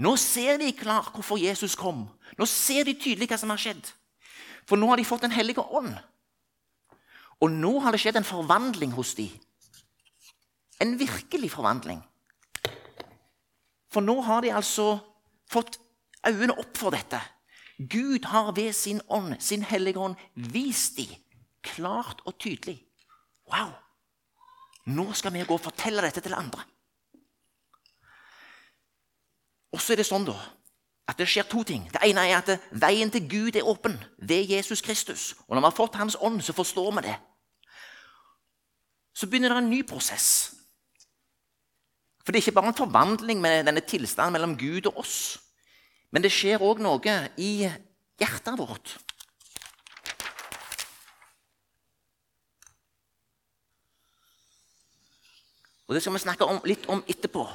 Nå 0.00 0.14
ser 0.16 0.58
de 0.60 0.72
klart 0.72 1.12
hvorfor 1.12 1.40
Jesus 1.40 1.76
kom. 1.76 2.06
Nå 2.38 2.46
ser 2.48 2.86
de 2.88 2.96
tydelig 2.96 3.28
hva 3.28 3.38
som 3.40 3.52
har 3.52 3.60
skjedd. 3.60 3.82
For 4.68 4.80
nå 4.80 4.88
har 4.88 5.00
de 5.00 5.04
fått 5.04 5.26
Den 5.26 5.34
hellige 5.34 5.60
ånd. 5.60 5.92
Og 7.40 7.50
nå 7.50 7.78
har 7.80 7.92
det 7.92 8.00
skjedd 8.00 8.20
en 8.20 8.28
forvandling 8.28 8.92
hos 8.96 9.14
dem. 9.16 9.32
En 10.80 10.96
virkelig 11.00 11.50
forvandling. 11.52 12.00
For 13.92 14.04
nå 14.04 14.20
har 14.24 14.44
de 14.44 14.52
altså 14.54 14.98
fått 15.50 15.80
øynene 16.26 16.56
opp 16.56 16.76
for 16.78 16.94
dette. 16.94 17.20
Gud 17.80 18.28
har 18.28 18.52
ved 18.56 18.72
sin 18.76 19.00
ånd, 19.08 19.36
sin 19.40 19.62
hellige 19.64 19.98
ånd, 19.98 20.16
vist 20.34 20.96
dem 20.96 21.12
klart 21.64 22.20
og 22.24 22.38
tydelig. 22.40 22.78
Wow! 23.48 23.72
Nå 24.86 25.12
skal 25.12 25.32
vi 25.32 25.44
gå 25.44 25.56
og 25.56 25.64
fortelle 25.64 26.04
dette 26.04 26.22
til 26.24 26.36
andre. 26.36 26.64
Og 29.72 29.80
så 29.80 29.94
er 29.94 30.00
det 30.00 30.08
sånn 30.08 30.26
da, 30.26 30.36
at 31.10 31.18
det 31.18 31.28
skjer 31.30 31.46
to 31.50 31.62
ting. 31.66 31.84
Det 31.90 32.02
ene 32.06 32.26
er 32.28 32.38
at 32.38 32.70
veien 32.70 33.10
til 33.10 33.26
Gud 33.30 33.58
er 33.58 33.66
åpen 33.66 33.96
ved 34.18 34.50
Jesus 34.50 34.82
Kristus. 34.82 35.34
Og 35.46 35.54
når 35.54 35.62
vi 35.62 35.70
har 35.70 35.76
fått 35.78 35.98
Hans 35.98 36.16
ånd, 36.20 36.42
så 36.42 36.54
forstår 36.54 36.90
vi 36.98 37.06
det. 37.08 37.18
Så 39.14 39.26
begynner 39.26 39.54
det 39.54 39.62
en 39.62 39.70
ny 39.70 39.82
prosess. 39.86 40.54
For 42.24 42.32
det 42.32 42.40
er 42.40 42.46
ikke 42.46 42.58
bare 42.60 42.72
en 42.72 42.78
forvandling 42.78 43.40
med 43.42 43.66
denne 43.66 43.82
tilstanden 43.82 44.36
mellom 44.36 44.58
Gud 44.58 44.86
og 44.86 45.02
oss. 45.02 45.38
Men 46.10 46.22
det 46.22 46.32
skjer 46.34 46.62
òg 46.62 46.82
noe 46.82 47.16
i 47.38 47.52
hjertet 48.20 48.58
vårt. 48.58 48.98
Og 55.90 55.94
Det 55.94 56.02
skal 56.02 56.14
vi 56.14 56.22
snakke 56.22 56.46
om, 56.46 56.60
litt 56.62 56.86
om 56.86 57.02
etterpå. 57.08 57.48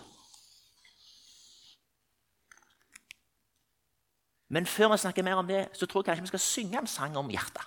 Men 4.49 4.67
før 4.69 4.91
vi 4.93 4.97
snakker 5.01 5.25
mer 5.25 5.41
om 5.41 5.47
det, 5.47 5.67
så 5.73 5.85
tror 5.85 6.01
jeg 6.03 6.11
kanskje 6.11 6.27
vi 6.27 6.33
skal 6.33 6.43
synge 6.43 6.81
en 6.81 6.87
sang 6.87 7.17
om 7.17 7.29
hjertet. 7.33 7.65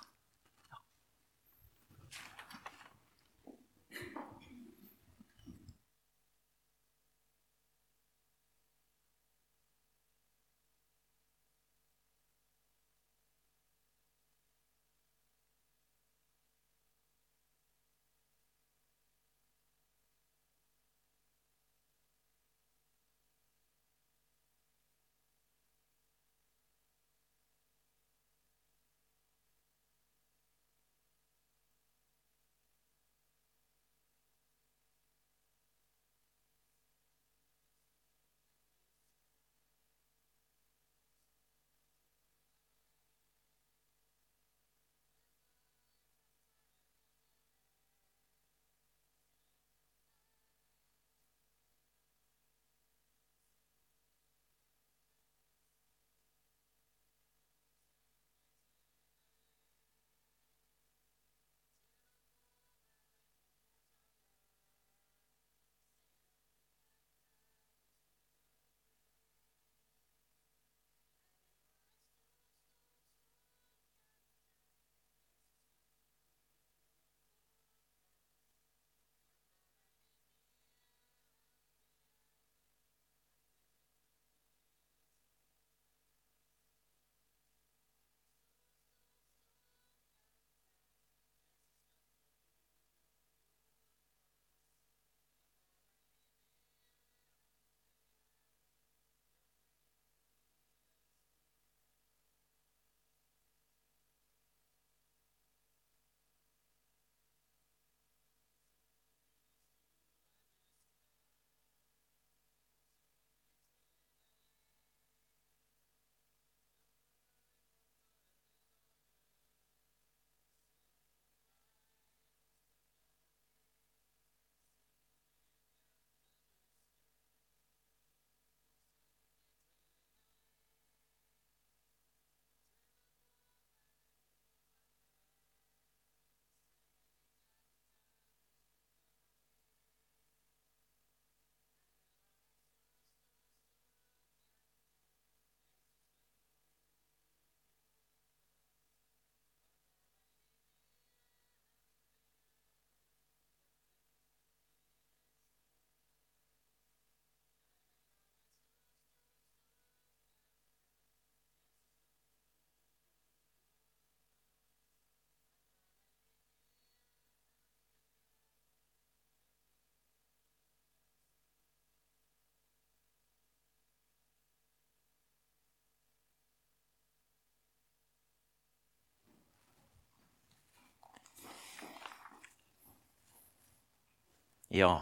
Ja. 184.70 185.00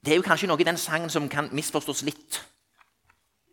Det 0.00 0.14
er 0.14 0.16
jo 0.16 0.24
kanskje 0.24 0.48
noe 0.48 0.60
i 0.60 0.64
den 0.64 0.80
sangen 0.80 1.12
som 1.12 1.28
kan 1.28 1.50
misforstås 1.52 2.02
litt. 2.08 2.40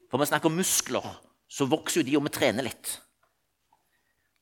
For 0.07 0.19
vi 0.21 0.29
snakker 0.29 0.47
om 0.47 0.55
muskler, 0.55 1.03
så 1.51 1.67
vokser 1.67 2.01
jo 2.01 2.07
de 2.07 2.17
om 2.19 2.27
vi 2.27 2.31
trener 2.31 2.63
litt. 2.63 2.93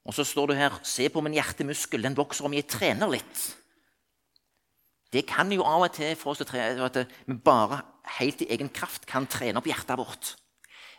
Og 0.06 0.14
så 0.14 0.24
står 0.28 0.52
det 0.52 0.60
her 0.60 0.76
Se 0.86 1.08
på 1.10 1.22
min 1.26 1.34
hjertemuskel, 1.34 2.04
den 2.06 2.18
vokser 2.18 2.46
om 2.46 2.54
jeg 2.54 2.70
trener 2.70 3.10
litt. 3.10 3.46
Det 5.10 5.24
kan 5.26 5.50
jo 5.54 5.66
av 5.66 5.88
og 5.88 5.94
til 5.96 6.14
få 6.20 6.34
oss 6.34 6.44
til 6.44 6.82
at 6.86 6.98
vi 7.26 7.38
bare 7.40 7.82
helt 8.20 8.42
i 8.44 8.50
egen 8.54 8.70
kraft 8.70 9.08
kan 9.10 9.26
trene 9.26 9.58
opp 9.58 9.70
hjertet 9.70 9.98
vårt. 9.98 10.36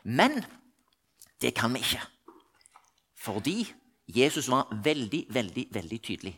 Men 0.02 0.40
det 1.42 1.54
kan 1.54 1.74
vi 1.74 1.84
ikke. 1.84 2.02
Fordi 3.14 3.60
Jesus 4.06 4.48
var 4.50 4.72
veldig, 4.82 5.26
veldig, 5.30 5.66
veldig 5.74 6.00
tydelig 6.02 6.34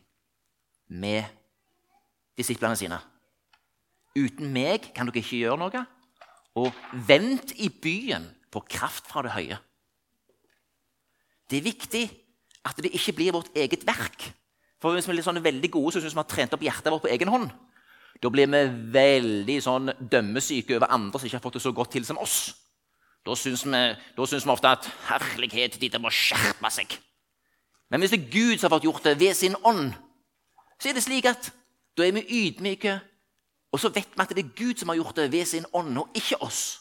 med 0.89 1.25
disiplene 2.39 2.77
sine. 2.79 2.99
Uten 4.19 4.51
meg 4.53 4.91
kan 4.95 5.09
dere 5.09 5.23
ikke 5.23 5.43
gjøre 5.43 5.61
noe. 5.61 5.85
Og 6.59 6.75
vent 7.07 7.53
i 7.61 7.69
byen 7.71 8.27
på 8.51 8.65
kraft 8.67 9.07
fra 9.11 9.23
det 9.23 9.35
høye. 9.37 9.59
Det 11.49 11.61
er 11.61 11.69
viktig 11.69 12.05
at 12.69 12.81
det 12.83 12.93
ikke 12.97 13.15
blir 13.17 13.37
vårt 13.37 13.53
eget 13.57 13.87
verk. 13.87 14.31
For 14.79 14.95
Hvis 14.95 15.09
vi 15.09 15.17
er 15.17 15.27
sånn 15.27 15.43
veldig 15.43 15.71
gode, 15.75 15.95
så 15.95 16.03
syns 16.03 16.15
vi 16.15 16.23
har 16.23 16.31
trent 16.31 16.55
opp 16.55 16.63
hjertet 16.63 16.93
vårt 16.93 17.05
på 17.07 17.13
egen 17.13 17.31
hånd. 17.33 17.51
Da 18.23 18.31
blir 18.31 18.51
vi 18.51 18.63
veldig 18.95 19.59
sånn 19.63 19.93
dømmesyke 19.99 20.77
over 20.79 20.91
andre 20.95 21.19
som 21.19 21.29
ikke 21.29 21.39
har 21.39 21.45
fått 21.45 21.59
det 21.59 21.65
så 21.65 21.73
godt 21.75 21.93
til 21.95 22.07
som 22.07 22.19
oss. 22.19 22.39
Da 23.27 23.35
syns 23.37 23.65
vi, 23.67 23.83
vi, 24.17 24.51
ofte 24.51 24.69
at 24.69 24.89
'herlighet, 25.09 25.81
de 25.81 25.99
må 25.99 26.11
skjerpe 26.11 26.71
seg'. 26.71 26.99
Men 27.91 28.01
hvis 28.01 28.11
det 28.11 28.21
er 28.21 28.31
Gud 28.31 28.59
som 28.59 28.71
har 28.71 28.79
fått 28.79 28.85
gjort 28.85 29.05
det 29.05 29.21
ved 29.21 29.35
sin 29.35 29.57
ånd, 29.65 29.95
så 30.79 30.89
er 30.89 30.99
det 30.99 31.05
slik 31.05 31.27
at 31.27 31.51
da 31.99 32.07
er 32.07 32.15
vi 32.15 32.25
ydmyke, 32.47 32.95
og 33.73 33.81
så 33.83 33.91
vet 33.93 34.15
vi 34.15 34.23
at 34.23 34.35
det 34.37 34.45
er 34.45 34.55
Gud 34.57 34.79
som 34.79 34.93
har 34.93 35.01
gjort 35.01 35.17
det 35.19 35.33
ved 35.33 35.45
sin 35.47 35.67
ånd, 35.73 35.99
og 35.99 36.15
ikke 36.17 36.39
oss. 36.43 36.81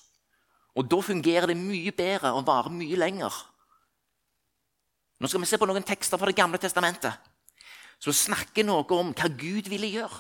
Og 0.78 0.86
da 0.86 1.00
fungerer 1.02 1.50
det 1.50 1.58
mye 1.58 1.92
bedre 1.92 2.36
og 2.38 2.46
varer 2.48 2.70
mye 2.70 3.00
lenger. 3.00 3.34
Nå 5.18 5.28
skal 5.28 5.42
vi 5.42 5.50
se 5.50 5.58
på 5.58 5.66
noen 5.66 5.86
tekster 5.86 6.20
fra 6.22 6.30
Det 6.30 6.38
gamle 6.38 6.62
testamentet 6.62 7.18
som 7.98 8.14
snakker 8.14 8.66
noe 8.66 8.86
om 8.94 9.10
hva 9.18 9.30
Gud 9.34 9.70
ville 9.72 9.90
gjøre. 9.90 10.20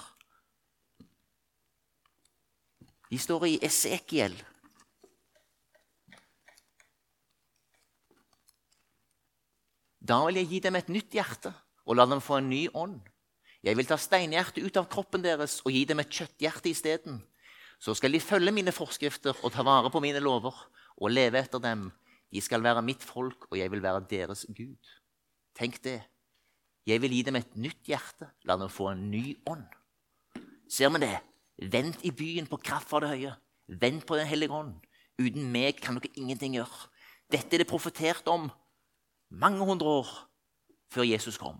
De 3.11 3.19
står 3.21 3.45
i 3.47 3.59
Esekiel. 3.63 4.33
Da 10.07 10.17
vil 10.25 10.41
jeg 10.41 10.49
gi 10.49 10.63
dem 10.65 10.79
et 10.79 10.89
nytt 10.89 11.13
hjerte 11.13 11.53
og 11.85 11.99
la 11.99 12.07
dem 12.09 12.23
få 12.23 12.41
en 12.41 12.49
ny 12.49 12.65
ånd. 12.73 12.97
Jeg 13.65 13.77
vil 13.77 13.87
ta 13.89 13.97
steinhjertet 13.99 14.63
ut 14.63 14.77
av 14.79 14.89
kroppen 14.91 15.23
deres 15.23 15.59
og 15.65 15.73
gi 15.73 15.85
dem 15.89 16.01
et 16.03 16.11
kjøtthjerte 16.13 16.69
isteden. 16.69 17.21
Så 17.79 17.93
skal 17.97 18.13
de 18.13 18.21
følge 18.21 18.53
mine 18.53 18.73
forskrifter 18.73 19.37
og 19.43 19.53
ta 19.53 19.65
vare 19.65 19.89
på 19.93 20.01
mine 20.01 20.21
lover 20.23 20.55
og 20.97 21.13
leve 21.13 21.41
etter 21.41 21.61
dem. 21.61 21.89
De 22.33 22.41
skal 22.43 22.63
være 22.63 22.83
mitt 22.83 23.03
folk, 23.05 23.47
og 23.51 23.57
jeg 23.57 23.71
vil 23.71 23.83
være 23.83 24.05
deres 24.09 24.45
Gud. 24.49 24.93
Tenk 25.57 25.79
det. 25.83 26.01
Jeg 26.87 27.01
vil 27.01 27.13
gi 27.13 27.23
dem 27.27 27.37
et 27.39 27.55
nytt 27.59 27.89
hjerte, 27.89 28.29
la 28.47 28.57
dem 28.59 28.71
få 28.71 28.91
en 28.93 29.09
ny 29.11 29.35
ånd. 29.49 29.65
Ser 30.71 30.91
vi 30.93 31.03
det? 31.03 31.15
Vent 31.71 32.03
i 32.05 32.11
byen 32.11 32.47
på 32.47 32.59
kraft 32.61 32.89
fra 32.89 33.01
det 33.03 33.11
høye. 33.15 33.33
Vent 33.67 34.05
på 34.07 34.15
Den 34.15 34.27
hellige 34.27 34.53
ånd. 34.53 34.75
Uten 35.17 35.51
meg 35.51 35.81
kan 35.81 35.97
dere 35.97 36.13
ingenting 36.15 36.55
gjøre. 36.55 36.87
Dette 37.31 37.55
er 37.55 37.63
det 37.63 37.69
profetert 37.69 38.27
om 38.31 38.51
mange 39.29 39.65
hundre 39.65 39.99
år 40.01 40.11
før 40.93 41.07
Jesus 41.07 41.37
kom. 41.37 41.57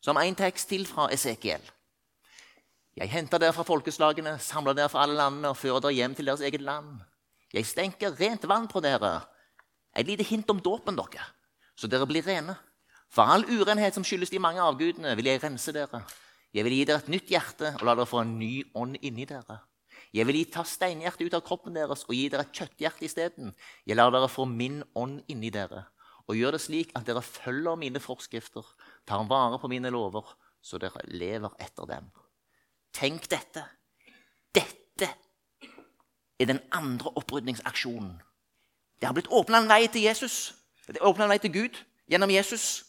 Som 0.00 0.18
en 0.20 0.36
tekst 0.38 0.68
til 0.70 0.86
fra 0.86 1.08
Esekiel. 1.10 1.62
Jeg 2.98 3.10
henter 3.10 3.38
dere 3.42 3.54
fra 3.54 3.64
folkeslagene, 3.66 4.36
samler 4.42 4.76
dere 4.78 4.90
fra 4.90 5.04
alle 5.04 5.18
landene 5.18 5.50
og 5.52 5.58
fører 5.58 5.82
dere 5.82 5.96
hjem 5.96 6.14
til 6.18 6.30
deres 6.30 6.42
eget 6.46 6.62
land. 6.62 7.00
Jeg 7.54 7.66
stenker 7.66 8.14
rent 8.18 8.46
vann 8.50 8.68
på 8.70 8.82
dere. 8.82 9.20
Et 9.98 10.06
lite 10.06 10.26
hint 10.26 10.50
om 10.50 10.60
dåpen 10.62 10.98
dere, 10.98 11.26
så 11.74 11.90
dere 11.90 12.06
blir 12.06 12.26
rene. 12.26 12.54
For 13.10 13.26
all 13.26 13.46
urenhet 13.48 13.96
som 13.96 14.04
skyldes 14.06 14.30
de 14.30 14.42
mange 14.42 14.62
avgudene, 14.62 15.16
vil 15.16 15.30
jeg 15.30 15.42
rense 15.42 15.74
dere. 15.74 16.02
Jeg 16.54 16.64
vil 16.66 16.76
gi 16.76 16.84
dere 16.88 17.02
et 17.02 17.10
nytt 17.12 17.30
hjerte 17.32 17.74
og 17.74 17.84
la 17.86 17.96
dere 17.98 18.08
få 18.08 18.22
en 18.22 18.38
ny 18.38 18.52
ånd 18.78 18.98
inni 19.02 19.26
dere. 19.26 19.62
Jeg 20.14 20.26
vil 20.28 20.40
ta 20.52 20.62
steinhjertet 20.64 21.26
ut 21.26 21.36
av 21.36 21.44
kroppen 21.46 21.74
deres 21.74 22.06
og 22.06 22.14
gi 22.14 22.28
dere 22.32 22.46
et 22.46 22.54
kjøtthjerte 22.54 23.06
isteden. 23.06 23.54
Jeg 23.86 23.98
lar 23.98 24.14
dere 24.14 24.30
få 24.30 24.46
min 24.48 24.82
ånd 24.94 25.24
inni 25.28 25.50
dere 25.54 25.88
og 26.28 26.36
gjør 26.36 26.54
det 26.54 26.60
slik 26.60 26.90
at 26.96 27.06
dere 27.08 27.22
følger 27.24 27.78
mine 27.80 28.00
forskrifter, 28.04 28.64
tar 29.06 29.26
vare 29.28 29.58
på 29.58 29.68
mine 29.68 29.90
lover, 29.90 30.24
så 30.62 30.78
dere 30.78 31.04
lever 31.06 31.54
etter 31.60 31.86
dem. 31.86 32.10
Tenk 32.94 33.28
dette. 33.30 33.64
Dette 34.54 35.08
er 36.38 36.46
den 36.46 36.60
andre 36.72 37.12
opprydningsaksjonen. 37.16 38.16
Det 38.98 39.06
har 39.06 39.14
blitt 39.14 39.30
åpna 39.30 39.62
en 39.62 39.70
vei 39.70 39.86
til 39.86 40.02
Jesus. 40.02 40.54
Det 40.86 41.02
åpna 41.02 41.26
en 41.26 41.30
vei 41.30 41.38
til 41.38 41.52
Gud 41.52 41.78
gjennom 42.10 42.30
Jesus. 42.30 42.84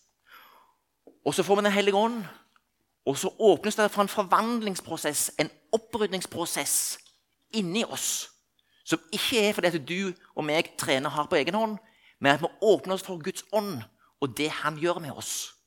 Og 1.26 1.34
så 1.34 1.44
får 1.44 1.56
vi 1.56 1.64
Den 1.64 1.72
hellige 1.72 1.96
ånd. 1.96 2.24
Og 3.06 3.18
så 3.18 3.30
åpnes 3.40 3.76
det 3.76 3.92
for 3.92 4.02
en 4.02 4.08
forvandlingsprosess, 4.08 5.32
en 5.40 5.50
opprydningsprosess, 5.72 7.00
inni 7.54 7.84
oss. 7.84 8.30
Som 8.86 9.00
ikke 9.12 9.50
er 9.50 9.54
fordi 9.54 9.68
at 9.68 9.88
du 9.88 10.14
og 10.36 10.46
meg 10.46 10.74
trener 10.78 11.10
hardt 11.10 11.30
på 11.30 11.36
egen 11.36 11.54
hånd, 11.54 11.78
men 12.20 12.34
at 12.34 12.42
vi 12.42 12.48
åpner 12.62 12.94
oss 12.94 13.04
for 13.04 13.24
Guds 13.24 13.44
ånd 13.52 13.82
og 14.22 14.38
det 14.38 14.50
han 14.50 14.78
gjør 14.78 15.00
med 15.00 15.12
oss. 15.12 15.59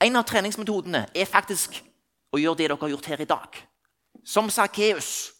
En 0.00 0.16
av 0.16 0.26
treningsmetodene 0.28 1.08
er 1.14 1.26
faktisk 1.26 1.80
å 2.32 2.38
gjøre 2.38 2.60
det 2.60 2.68
dere 2.68 2.78
har 2.80 2.92
gjort 2.92 3.08
her 3.10 3.22
i 3.24 3.28
dag. 3.28 3.56
Som 4.24 4.50
Sakkeus. 4.50 5.32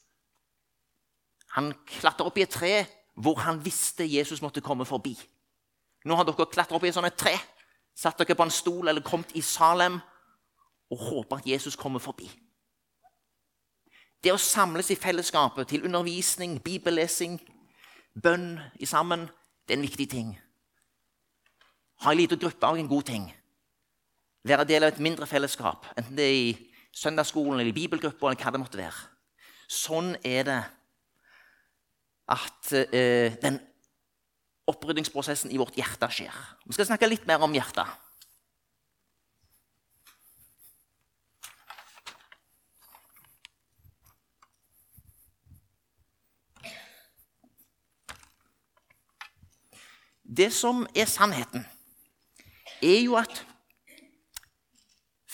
Han 1.54 1.72
klatra 1.86 2.26
opp 2.26 2.38
i 2.38 2.44
et 2.46 2.52
tre 2.52 2.72
hvor 3.18 3.38
han 3.42 3.60
visste 3.64 4.06
Jesus 4.06 4.42
måtte 4.42 4.62
komme 4.62 4.86
forbi. 4.86 5.14
Nå 6.04 6.14
har 6.14 6.26
dere 6.26 6.46
klatra 6.50 6.78
opp 6.78 6.84
i 6.86 6.90
et 6.90 6.96
sånt 6.96 7.18
tre 7.18 7.36
satt 7.98 8.18
dere 8.18 8.36
på 8.38 8.46
en 8.46 8.54
stol 8.54 8.88
eller 8.88 9.02
kommet 9.02 9.34
i 9.34 9.42
Salem 9.42 9.98
og 10.90 10.98
håper 10.98 11.40
at 11.40 11.46
Jesus 11.46 11.76
kommer 11.76 12.02
forbi. 12.02 12.28
Det 14.22 14.32
å 14.34 14.40
samles 14.42 14.90
i 14.90 14.98
fellesskapet 14.98 15.68
til 15.70 15.84
undervisning, 15.86 16.58
bibellesing, 16.62 17.38
bønn 18.22 18.56
i 18.80 18.86
sammen, 18.86 19.28
det 19.66 19.74
er 19.74 19.78
en 19.78 19.86
viktig 19.86 20.08
ting. 20.10 20.32
Ha 22.02 22.12
en 22.12 22.18
liten 22.18 22.38
gruppe 22.38 22.66
er 22.66 22.78
en 22.78 22.90
god 22.90 23.06
ting. 23.10 23.28
Være 24.46 24.66
del 24.68 24.86
av 24.86 24.92
et 24.92 25.00
mindre 25.02 25.26
fellesskap, 25.26 25.86
enten 25.98 26.16
det 26.16 26.26
er 26.26 26.36
i 26.36 26.50
søndagsskolen 26.94 27.58
eller 27.58 27.72
i 27.72 27.76
bibelgruppa 27.76 28.30
eller 28.30 28.42
hva 28.42 28.52
det 28.54 28.60
måtte 28.62 28.80
være. 28.80 29.06
Sånn 29.68 30.14
er 30.24 30.46
det 30.48 30.60
at 32.28 32.72
eh, 32.92 33.34
den 33.42 33.58
opprydningsprosessen 34.68 35.52
i 35.52 35.58
vårt 35.60 35.76
hjerte 35.78 36.10
skjer. 36.12 36.36
Vi 36.68 36.76
skal 36.76 36.90
snakke 36.90 37.08
litt 37.08 37.26
mer 37.28 37.42
om 37.44 37.56
hjertet. 37.56 37.88
Det 50.38 50.50
som 50.52 50.84
er 50.94 51.08
sannheten, 51.08 51.64
er 52.84 53.00
jo 53.00 53.16
at 53.18 53.40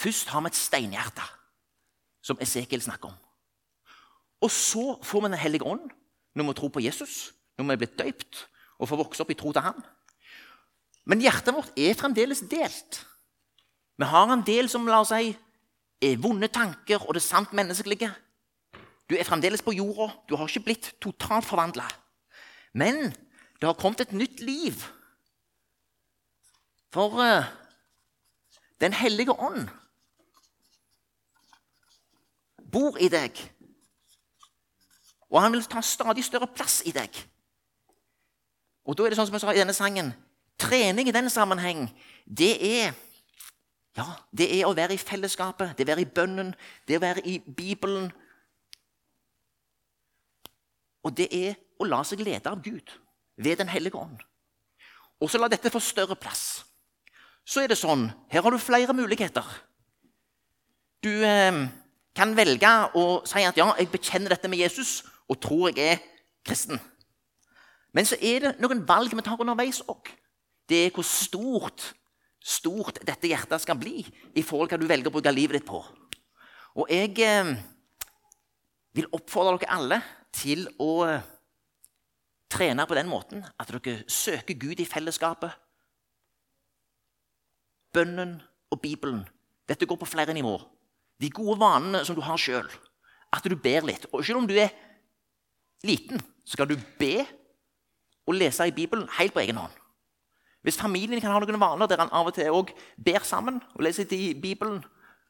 først 0.04 0.28
har 0.32 0.44
vi 0.44 0.52
et 0.52 0.58
steinhjerte, 0.58 1.24
som 2.24 2.40
Esekiel 2.40 2.82
snakker 2.84 3.08
om. 3.08 3.18
Og 4.44 4.50
så 4.52 4.98
får 5.02 5.20
vi 5.24 5.30
Den 5.32 5.38
hellige 5.40 5.64
ånd 5.64 5.90
når 6.34 6.44
vi 6.44 6.54
tror 6.54 6.68
på 6.68 6.82
Jesus, 6.82 7.32
når 7.56 7.64
vi 7.64 7.72
er 7.72 7.80
blitt 7.80 7.98
døypt 7.98 8.48
og 8.78 8.88
får 8.88 9.00
vokse 9.00 9.22
opp 9.22 9.30
i 9.30 9.38
tro 9.38 9.52
til 9.52 9.62
ham. 9.62 9.78
Men 11.06 11.20
hjertet 11.20 11.54
vårt 11.54 11.72
er 11.78 11.94
fremdeles 11.94 12.42
delt. 12.50 13.04
Vi 13.96 14.04
har 14.04 14.32
en 14.32 14.42
del 14.42 14.68
som 14.68 14.86
la 14.88 15.00
oss 15.04 15.12
si, 15.14 15.34
er 16.02 16.20
vonde 16.20 16.48
tanker 16.52 17.04
og 17.06 17.14
det 17.14 17.22
sant 17.22 17.52
menneskelige. 17.54 18.10
Du 19.08 19.14
er 19.16 19.24
fremdeles 19.24 19.62
på 19.62 19.72
jorda. 19.76 20.10
Du 20.28 20.34
har 20.36 20.48
ikke 20.48 20.64
blitt 20.66 20.90
totalt 21.00 21.46
forvandla. 21.46 21.86
Men 22.74 23.12
det 23.60 23.68
har 23.68 23.78
kommet 23.78 24.00
et 24.00 24.12
nytt 24.16 24.40
liv. 24.40 24.80
For 26.92 27.20
uh, 27.20 27.44
Den 28.80 28.92
hellige 28.92 29.32
ånd 29.32 29.68
bor 32.74 32.98
i 32.98 33.08
deg. 33.12 33.38
Og 35.30 35.40
han 35.42 35.54
vil 35.54 35.64
ta 35.70 35.82
stadig 35.82 36.26
større 36.26 36.50
plass 36.50 36.82
i 36.86 36.92
deg. 36.94 37.14
Og 38.84 38.98
da 38.98 39.06
er 39.06 39.14
det 39.14 39.18
sånn 39.18 39.30
som 39.30 39.38
jeg 39.38 39.46
sa 39.46 39.54
i 39.54 39.62
denne 39.62 39.76
sangen 39.76 40.12
Trening 40.60 41.08
i 41.10 41.12
den 41.14 41.26
sammenheng, 41.32 41.88
det 42.24 42.52
er 42.62 42.92
ja, 43.94 44.04
det 44.30 44.46
er 44.54 44.68
å 44.68 44.74
være 44.74 44.94
i 44.94 45.00
fellesskapet, 45.02 45.72
det 45.74 45.82
er 45.82 45.88
å 45.88 45.92
være 45.92 46.04
i 46.04 46.12
bønnen, 46.14 46.52
det 46.86 46.94
er 46.94 47.00
å 47.00 47.02
være 47.02 47.24
i 47.26 47.34
Bibelen. 47.42 48.06
Og 51.02 51.14
det 51.18 51.26
er 51.34 51.58
å 51.78 51.86
la 51.86 52.00
seg 52.06 52.22
lede 52.22 52.50
av 52.50 52.62
Gud 52.62 52.90
ved 53.34 53.58
Den 53.58 53.70
hellige 53.70 53.98
ånd. 53.98 54.22
Og 55.22 55.30
så 55.30 55.38
la 55.38 55.50
dette 55.50 55.70
få 55.74 55.82
større 55.82 56.16
plass. 56.18 56.64
Så 57.44 57.62
er 57.62 57.70
det 57.70 57.78
sånn 57.78 58.08
Her 58.30 58.42
har 58.42 58.54
du 58.54 58.58
flere 58.58 58.94
muligheter. 58.96 59.44
Du, 61.02 61.10
eh, 61.10 61.66
kan 62.14 62.34
velge 62.36 62.70
å 62.94 63.04
si 63.26 63.42
at 63.42 63.58
ja, 63.58 63.66
jeg 63.78 63.90
bekjenner 63.92 64.34
dette 64.34 64.50
med 64.50 64.62
Jesus 64.62 65.02
og 65.30 65.40
tror 65.42 65.70
jeg 65.72 65.94
er 65.96 66.02
kristen. 66.46 66.78
Men 67.94 68.06
så 68.06 68.18
er 68.22 68.42
det 68.42 68.54
noen 68.62 68.82
valg 68.86 69.14
vi 69.14 69.24
tar 69.24 69.40
underveis 69.40 69.82
òg. 69.90 70.10
Det 70.68 70.86
er 70.86 70.94
hvor 70.94 71.06
stort, 71.06 71.90
stort 72.42 73.00
dette 73.06 73.30
hjertet 73.30 73.62
skal 73.62 73.78
bli 73.78 74.02
i 74.34 74.42
forhold 74.42 74.70
til 74.70 74.78
hva 74.78 74.84
du 74.84 74.90
velger 74.90 75.10
å 75.10 75.14
bruke 75.14 75.34
livet 75.34 75.60
ditt 75.60 75.68
på. 75.68 75.82
Og 76.74 76.90
jeg 76.90 77.14
eh, 77.22 77.54
vil 78.96 79.10
oppfordre 79.14 79.60
dere 79.60 79.76
alle 79.76 80.00
til 80.34 80.66
å 80.82 80.90
eh, 81.06 81.22
trene 82.50 82.86
på 82.86 82.98
den 82.98 83.10
måten 83.10 83.44
at 83.46 83.70
dere 83.70 84.02
søker 84.10 84.58
Gud 84.58 84.82
i 84.82 84.88
fellesskapet. 84.88 85.54
Bønnen 87.94 88.40
og 88.74 88.80
Bibelen. 88.82 89.22
Dette 89.68 89.86
går 89.86 90.00
på 90.00 90.10
flere 90.10 90.34
nivåer. 90.34 90.66
De 91.20 91.30
gode 91.30 91.58
vanene 91.60 92.02
som 92.06 92.16
du 92.16 92.22
har 92.24 92.40
sjøl. 92.40 92.68
At 93.34 93.46
du 93.46 93.56
ber 93.58 93.86
litt. 93.86 94.06
Og 94.12 94.24
selv 94.24 94.42
om 94.42 94.48
du 94.48 94.54
er 94.58 94.72
liten, 95.86 96.20
så 96.44 96.56
skal 96.56 96.70
du 96.70 96.76
be 96.98 97.24
og 98.24 98.36
lese 98.38 98.66
i 98.68 98.74
Bibelen 98.74 99.08
helt 99.18 99.34
på 99.34 99.42
egen 99.44 99.60
hånd. 99.60 99.72
Hvis 100.64 100.80
familien 100.80 101.20
kan 101.20 101.34
ha 101.34 101.40
noen 101.42 101.60
vaner 101.60 101.88
der 101.88 102.00
han 102.00 102.12
av 102.14 102.30
og 102.30 102.36
til 102.36 102.48
òg 102.48 102.72
ber 102.96 103.24
sammen 103.28 103.60
og 103.74 103.82
leser 103.84 104.08
i 104.16 104.32
Bibelen, 104.32 104.80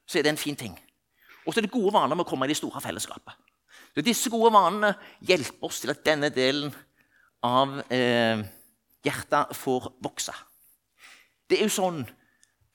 så 0.07 0.19
er 0.19 0.23
det 0.23 0.31
en 0.31 0.39
fin 0.39 0.55
ting. 0.55 0.77
Og 1.43 1.53
så 1.53 1.59
er 1.59 1.67
det 1.67 1.73
gode 1.73 1.91
vaner 1.93 2.15
med 2.15 2.23
å 2.23 2.29
komme 2.29 2.47
i 2.47 2.53
de 2.53 2.57
store 2.57 2.79
fellesskapet. 2.81 3.35
Så 3.95 4.03
Disse 4.03 4.31
gode 4.31 4.53
vanene 4.55 4.93
hjelper 5.27 5.67
oss 5.67 5.81
til 5.83 5.91
at 5.91 6.03
denne 6.07 6.31
delen 6.33 6.71
av 7.43 7.77
eh, 7.93 8.41
hjertet 9.05 9.51
får 9.55 9.91
vokse. 10.03 10.33
Det 11.45 11.59
er 11.59 11.67
jo 11.67 11.75
sånn, 11.75 12.01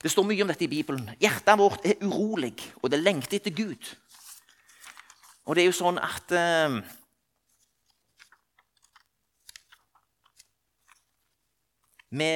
det 0.03 0.11
står 0.11 0.25
mye 0.25 0.43
om 0.43 0.49
dette 0.49 0.65
i 0.65 0.71
Bibelen. 0.71 1.11
Hjertet 1.21 1.61
vårt 1.61 1.85
er 1.85 2.01
urolig, 2.01 2.55
og 2.81 2.91
det 2.93 3.03
lengter 3.03 3.37
etter 3.37 3.53
Gud. 3.53 3.91
Og 5.45 5.57
det 5.57 5.63
er 5.65 5.69
jo 5.69 5.77
sånn 5.77 6.01
at 6.01 6.33
eh, 6.33 6.81
Vi 12.11 12.27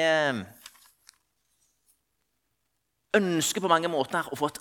ønsker 3.19 3.63
på 3.63 3.71
mange 3.71 3.91
måter 3.91 4.29
å 4.31 4.39
få 4.39 4.53
et 4.53 4.61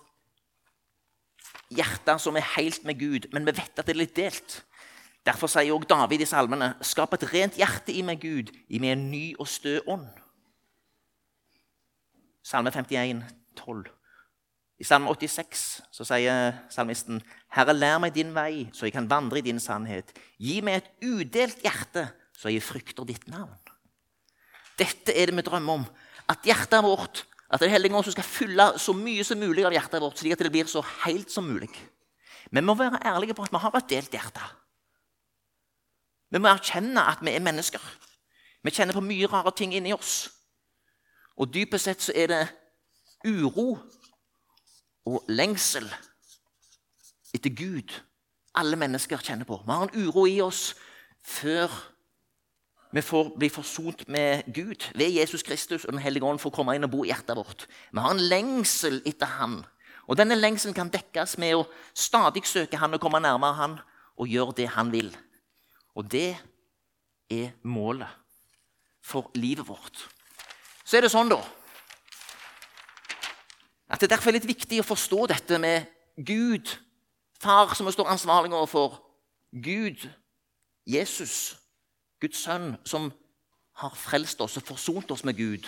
hjerte 1.78 2.16
som 2.22 2.38
er 2.38 2.48
helt 2.56 2.82
med 2.88 2.98
Gud, 2.98 3.28
men 3.34 3.46
vi 3.46 3.54
vet 3.54 3.78
at 3.78 3.86
det 3.86 3.94
er 3.94 4.00
litt 4.00 4.16
delt. 4.18 4.64
Derfor 5.24 5.52
sier 5.52 5.70
også 5.76 5.92
David 5.94 6.26
i 6.26 6.30
salmene.: 6.30 6.74
Skap 6.82 7.14
et 7.14 7.28
rent 7.30 7.62
hjerte 7.62 7.94
i 7.94 8.02
meg, 8.02 8.26
Gud, 8.26 8.50
i 8.68 8.82
meg 8.82 8.98
en 8.98 9.06
ny 9.12 9.26
og 9.38 9.48
stø 9.48 9.80
ånd. 9.86 10.10
Salme 12.44 12.72
51, 12.72 13.24
12. 13.56 13.88
I 14.80 14.84
Salme 14.84 15.08
86 15.08 15.82
så 15.96 16.06
sier 16.08 16.58
salmisten.: 16.74 17.22
Herre, 17.56 17.74
lær 17.74 18.02
meg 18.04 18.16
din 18.16 18.34
vei, 18.36 18.70
så 18.74 18.88
jeg 18.88 18.96
kan 18.96 19.10
vandre 19.10 19.40
i 19.40 19.46
din 19.46 19.62
sannhet. 19.64 20.12
Gi 20.38 20.60
meg 20.62 20.82
et 20.82 20.90
udelt 21.08 21.64
hjerte, 21.64 22.10
så 22.36 22.52
jeg 22.52 22.66
frykter 22.66 23.08
ditt 23.08 23.30
navn. 23.32 23.56
Dette 24.80 25.14
er 25.16 25.30
det 25.30 25.38
vi 25.38 25.46
drømmer 25.46 25.80
om. 25.80 25.86
At 26.30 26.44
hjertet 26.44 26.84
vårt 26.84 27.26
at 27.54 27.62
Det 27.62 27.70
hellige 27.70 27.94
ånd 27.94 28.08
skal 28.10 28.26
fylle 28.26 28.66
så 28.82 28.96
mye 28.98 29.24
som 29.24 29.38
mulig 29.38 29.62
av 29.66 29.74
hjertet 29.76 30.02
vårt, 30.02 30.18
slik 30.18 30.34
at 30.34 30.42
det 30.42 30.50
blir 30.52 30.66
så 30.66 30.82
helt 31.04 31.30
som 31.30 31.46
mulig. 31.46 31.70
Men 32.50 32.64
vi 32.64 32.66
må 32.66 32.74
være 32.74 33.04
ærlige 33.06 33.36
på 33.38 33.44
at 33.46 33.54
vi 33.54 33.62
har 33.62 33.76
et 33.78 33.90
delt 33.90 34.16
hjerte. 34.16 34.42
Vi 36.34 36.42
må 36.42 36.50
erkjenne 36.50 37.04
at 37.12 37.22
vi 37.22 37.30
er 37.30 37.46
mennesker. 37.46 37.84
Vi 38.64 38.74
kjenner 38.74 38.98
på 38.98 39.06
mye 39.06 39.30
rare 39.30 39.54
ting 39.54 39.76
inni 39.78 39.94
oss. 39.94 40.32
Og 41.38 41.54
dypest 41.54 41.90
sett 41.90 42.02
så 42.02 42.14
er 42.16 42.30
det 42.30 42.42
uro 43.26 43.78
og 45.06 45.24
lengsel 45.32 45.88
etter 47.34 47.54
Gud 47.58 47.94
alle 48.56 48.78
mennesker 48.78 49.22
kjenner 49.24 49.48
på. 49.50 49.58
Vi 49.66 49.72
har 49.72 49.88
en 49.88 50.06
uro 50.06 50.28
i 50.30 50.40
oss 50.44 50.74
før 51.26 51.72
vi 52.94 53.02
får 53.02 53.32
bli 53.42 53.50
forsont 53.50 54.04
med 54.08 54.46
Gud 54.54 54.92
ved 54.94 55.10
Jesus 55.10 55.44
Kristus, 55.44 55.86
og 55.86 55.94
Den 55.94 56.02
hellige 56.02 56.26
ånd 56.26 56.40
får 56.40 56.54
komme 56.54 56.76
inn 56.76 56.86
og 56.86 56.92
bo 56.94 57.02
i 57.04 57.10
hjertet 57.10 57.38
vårt. 57.40 57.66
Vi 57.92 58.00
har 58.00 58.14
en 58.14 58.22
lengsel 58.22 59.02
etter 59.06 59.26
Han. 59.40 59.64
Og 60.06 60.18
Denne 60.20 60.36
lengselen 60.38 60.76
kan 60.78 60.92
dekkes 60.94 61.38
med 61.42 61.56
å 61.58 61.66
stadig 61.94 62.46
søke 62.46 62.78
Han 62.78 62.94
og 62.94 63.02
komme 63.02 63.24
nærmere 63.24 63.58
Han 63.58 63.80
og 64.14 64.30
gjøre 64.30 64.54
det 64.62 64.70
Han 64.76 64.92
vil. 64.94 65.10
Og 65.98 66.06
det 66.12 66.36
er 67.32 67.56
målet 67.64 68.10
for 69.02 69.32
livet 69.34 69.68
vårt. 69.68 70.13
Så 70.94 71.00
er 71.00 71.08
det 71.08 71.10
sånn, 71.10 71.32
da, 71.32 71.40
at 73.90 74.04
det 74.04 74.12
derfor 74.12 74.30
er 74.30 74.36
litt 74.36 74.46
viktig 74.46 74.78
å 74.78 74.86
forstå 74.86 75.24
dette 75.32 75.58
med 75.58 75.88
Gud, 76.22 76.70
Far 77.42 77.74
som 77.74 77.88
vi 77.90 77.94
står 77.96 78.12
ansvarlig 78.14 78.54
overfor, 78.54 79.00
Gud, 79.58 80.04
Jesus 80.86 81.56
Guds 82.22 82.44
sønn, 82.46 82.76
som 82.86 83.08
har 83.82 83.96
frelst 83.98 84.44
oss 84.46 84.60
og 84.62 84.68
forsont 84.68 85.10
oss 85.18 85.26
med 85.26 85.40
Gud. 85.42 85.66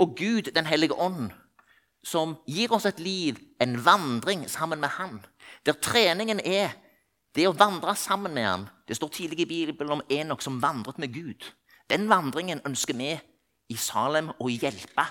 Og 0.00 0.16
Gud, 0.16 0.48
Den 0.56 0.64
hellige 0.64 0.96
ånd, 0.96 1.28
som 2.00 2.38
gir 2.48 2.72
oss 2.72 2.88
et 2.88 3.04
liv, 3.04 3.36
en 3.60 3.76
vandring 3.84 4.48
sammen 4.48 4.80
med 4.80 4.96
Han. 4.96 5.20
Der 5.66 5.76
treningen 5.76 6.40
er 6.40 6.72
det 7.36 7.50
å 7.52 7.52
vandre 7.52 7.92
sammen 8.00 8.32
med 8.32 8.48
Han. 8.48 8.66
Det 8.88 8.96
står 8.96 9.12
tidlig 9.12 9.40
i 9.40 9.50
Bibelen 9.52 10.00
om 10.00 10.02
Enok 10.08 10.40
som 10.40 10.62
vandret 10.62 10.98
med 10.98 11.12
Gud. 11.12 11.52
Den 11.90 12.08
vandringen 12.08 12.64
ønsker 12.64 12.96
vi 12.96 13.20
i 13.68 13.76
Salem 13.80 14.30
å 14.38 14.50
hjelpe 14.52 15.06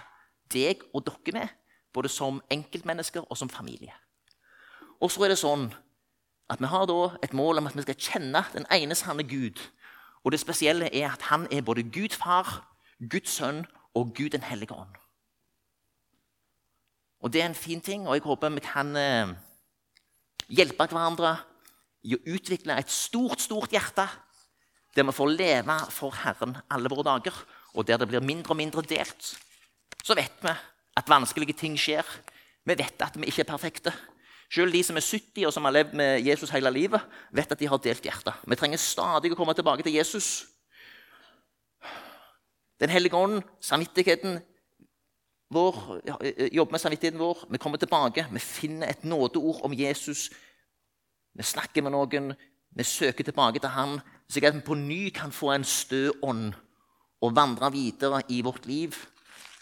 deg 0.53 0.83
og 0.93 1.05
dere 1.07 1.37
med, 1.39 1.53
både 1.93 2.09
som 2.09 2.41
enkeltmennesker 2.51 3.25
og 3.29 3.37
som 3.37 3.49
familie. 3.49 3.93
Og 5.01 5.11
så 5.11 5.25
er 5.25 5.33
det 5.33 5.41
sånn 5.41 5.67
at 6.51 6.61
vi 6.61 6.69
har 6.69 6.89
et 7.23 7.33
mål 7.33 7.61
om 7.61 7.67
at 7.67 7.75
vi 7.77 7.85
skal 7.85 7.99
kjenne 7.99 8.43
den 8.53 8.65
ene 8.71 8.95
sanne 8.97 9.25
Gud 9.25 9.61
og 10.23 10.31
det 10.31 10.39
spesielle 10.39 10.87
er 10.95 11.11
at 11.11 11.21
han 11.29 11.47
er 11.51 11.61
både 11.61 11.83
Gud 11.83 12.15
far, 12.15 12.63
Guds 13.11 13.35
sønn 13.39 13.65
og 13.93 14.13
Gud 14.15 14.29
den 14.29 14.43
hellige 14.43 14.75
ånd. 14.75 14.95
Og 17.19 17.33
Det 17.33 17.41
er 17.41 17.45
en 17.45 17.55
fin 17.55 17.81
ting, 17.81 18.07
og 18.07 18.15
jeg 18.15 18.23
håper 18.23 18.49
vi 18.49 18.59
kan 18.59 18.95
eh, 18.95 19.27
hjelpe 20.49 20.87
hverandre 20.91 21.37
i 22.03 22.15
å 22.15 22.23
utvikle 22.35 22.75
et 22.75 22.91
stort, 22.91 23.39
stort 23.41 23.71
hjerte, 23.71 24.07
der 24.95 25.07
vi 25.07 25.15
får 25.15 25.31
leve 25.31 25.77
for 25.89 26.11
Herren 26.11 26.57
alle 26.69 26.91
våre 26.91 27.03
dager, 27.03 27.33
og 27.73 27.87
der 27.87 27.97
det 27.97 28.07
blir 28.07 28.23
mindre 28.23 28.53
og 28.53 28.59
mindre 28.59 28.81
delt. 28.85 29.33
Så 30.03 30.15
vet 30.15 30.41
vi 30.41 30.53
at 30.97 31.09
vanskelige 31.09 31.57
ting 31.57 31.77
skjer. 31.79 32.05
Vi 32.65 32.75
vet 32.77 33.01
at 33.01 33.17
vi 33.17 33.27
ikke 33.27 33.41
er 33.41 33.49
perfekte. 33.49 33.93
Selv 34.53 34.73
de 34.73 34.83
som 34.85 34.97
er 34.97 35.05
70 35.05 35.45
og 35.47 35.53
som 35.53 35.65
har 35.65 35.73
levd 35.73 35.93
med 35.97 36.21
Jesus 36.21 36.51
hele 36.53 36.71
livet, 36.71 37.01
vet 37.31 37.51
at 37.51 37.59
de 37.59 37.67
har 37.67 37.81
delt 37.81 38.05
hjerte. 38.05 38.33
Vi 38.45 38.55
trenger 38.55 38.77
stadig 38.77 39.31
å 39.33 39.37
komme 39.39 39.55
tilbake 39.57 39.85
til 39.85 39.95
Jesus. 39.95 40.45
Den 42.79 42.91
hellige 42.93 43.17
ånd, 43.17 43.41
samvittigheten 43.61 44.41
vår, 45.53 45.79
jobber 46.53 46.75
med 46.75 46.81
samvittigheten 46.81 47.21
vår. 47.21 47.45
Vi 47.49 47.61
kommer 47.61 47.81
tilbake, 47.81 48.27
vi 48.31 48.39
finner 48.39 48.89
et 48.89 49.03
nådeord 49.05 49.63
om 49.65 49.73
Jesus. 49.73 50.29
Vi 51.33 51.43
snakker 51.43 51.81
med 51.81 51.95
noen, 51.95 52.33
vi 52.73 52.83
søker 52.83 53.23
tilbake 53.23 53.61
til 53.61 53.73
Han, 53.73 53.99
slik 54.29 54.45
at 54.49 54.55
vi 54.57 54.65
på 54.65 54.77
ny 54.77 55.09
kan 55.13 55.31
få 55.31 55.53
en 55.53 55.65
stø 55.65 56.11
ånd 56.21 56.53
og 57.23 57.35
vandre 57.35 57.71
videre 57.71 58.21
i 58.29 58.41
vårt 58.43 58.65
liv 58.67 58.95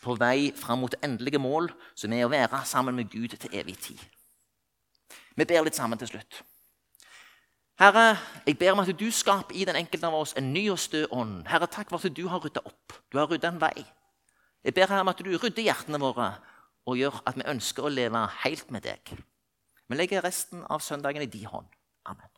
på 0.02 0.15
vei 0.17 0.50
fram 0.58 0.82
mot 0.82 0.95
endelige 1.06 1.41
mål, 1.41 1.69
som 1.95 2.13
er 2.13 2.26
å 2.26 2.32
være 2.32 2.63
sammen 2.65 2.97
med 2.97 3.12
Gud 3.13 3.36
til 3.38 3.54
evig 3.54 3.78
tid. 3.86 4.02
Vi 5.38 5.45
ber 5.45 5.65
litt 5.65 5.78
sammen 5.78 6.00
til 6.02 6.10
slutt. 6.10 6.41
Herre, 7.82 8.17
jeg 8.45 8.58
ber 8.60 8.74
om 8.74 8.82
at 8.84 8.91
du 8.97 9.08
skaper 9.13 9.56
i 9.58 9.65
den 9.65 9.78
enkelte 9.80 10.10
av 10.10 10.17
oss 10.17 10.36
en 10.38 10.52
ny 10.54 10.67
og 10.74 10.80
stø 10.82 11.06
ånd. 11.13 11.45
Herre, 11.50 11.69
takk 11.69 11.89
for 11.89 12.02
at 12.02 12.17
du 12.17 12.28
har 12.30 12.41
rydda 12.43 12.62
opp. 12.65 12.97
Du 13.10 13.17
har 13.17 13.30
rydda 13.30 13.54
en 13.54 13.62
vei. 13.62 13.86
Jeg 14.62 14.76
ber 14.78 14.89
herre 14.89 15.06
om 15.06 15.13
at 15.13 15.21
du 15.21 15.32
rydder 15.32 15.65
hjertene 15.65 16.02
våre 16.02 16.34
og 16.89 16.97
gjør 16.97 17.21
at 17.30 17.38
vi 17.38 17.47
ønsker 17.50 17.86
å 17.86 17.93
leve 17.93 18.21
helt 18.43 18.74
med 18.74 18.86
deg. 18.86 19.15
Vi 19.89 19.97
legger 19.97 20.26
resten 20.26 20.65
av 20.69 20.84
søndagen 20.86 21.26
i 21.26 21.30
din 21.30 21.50
hånd. 21.50 21.69
Amen. 22.10 22.30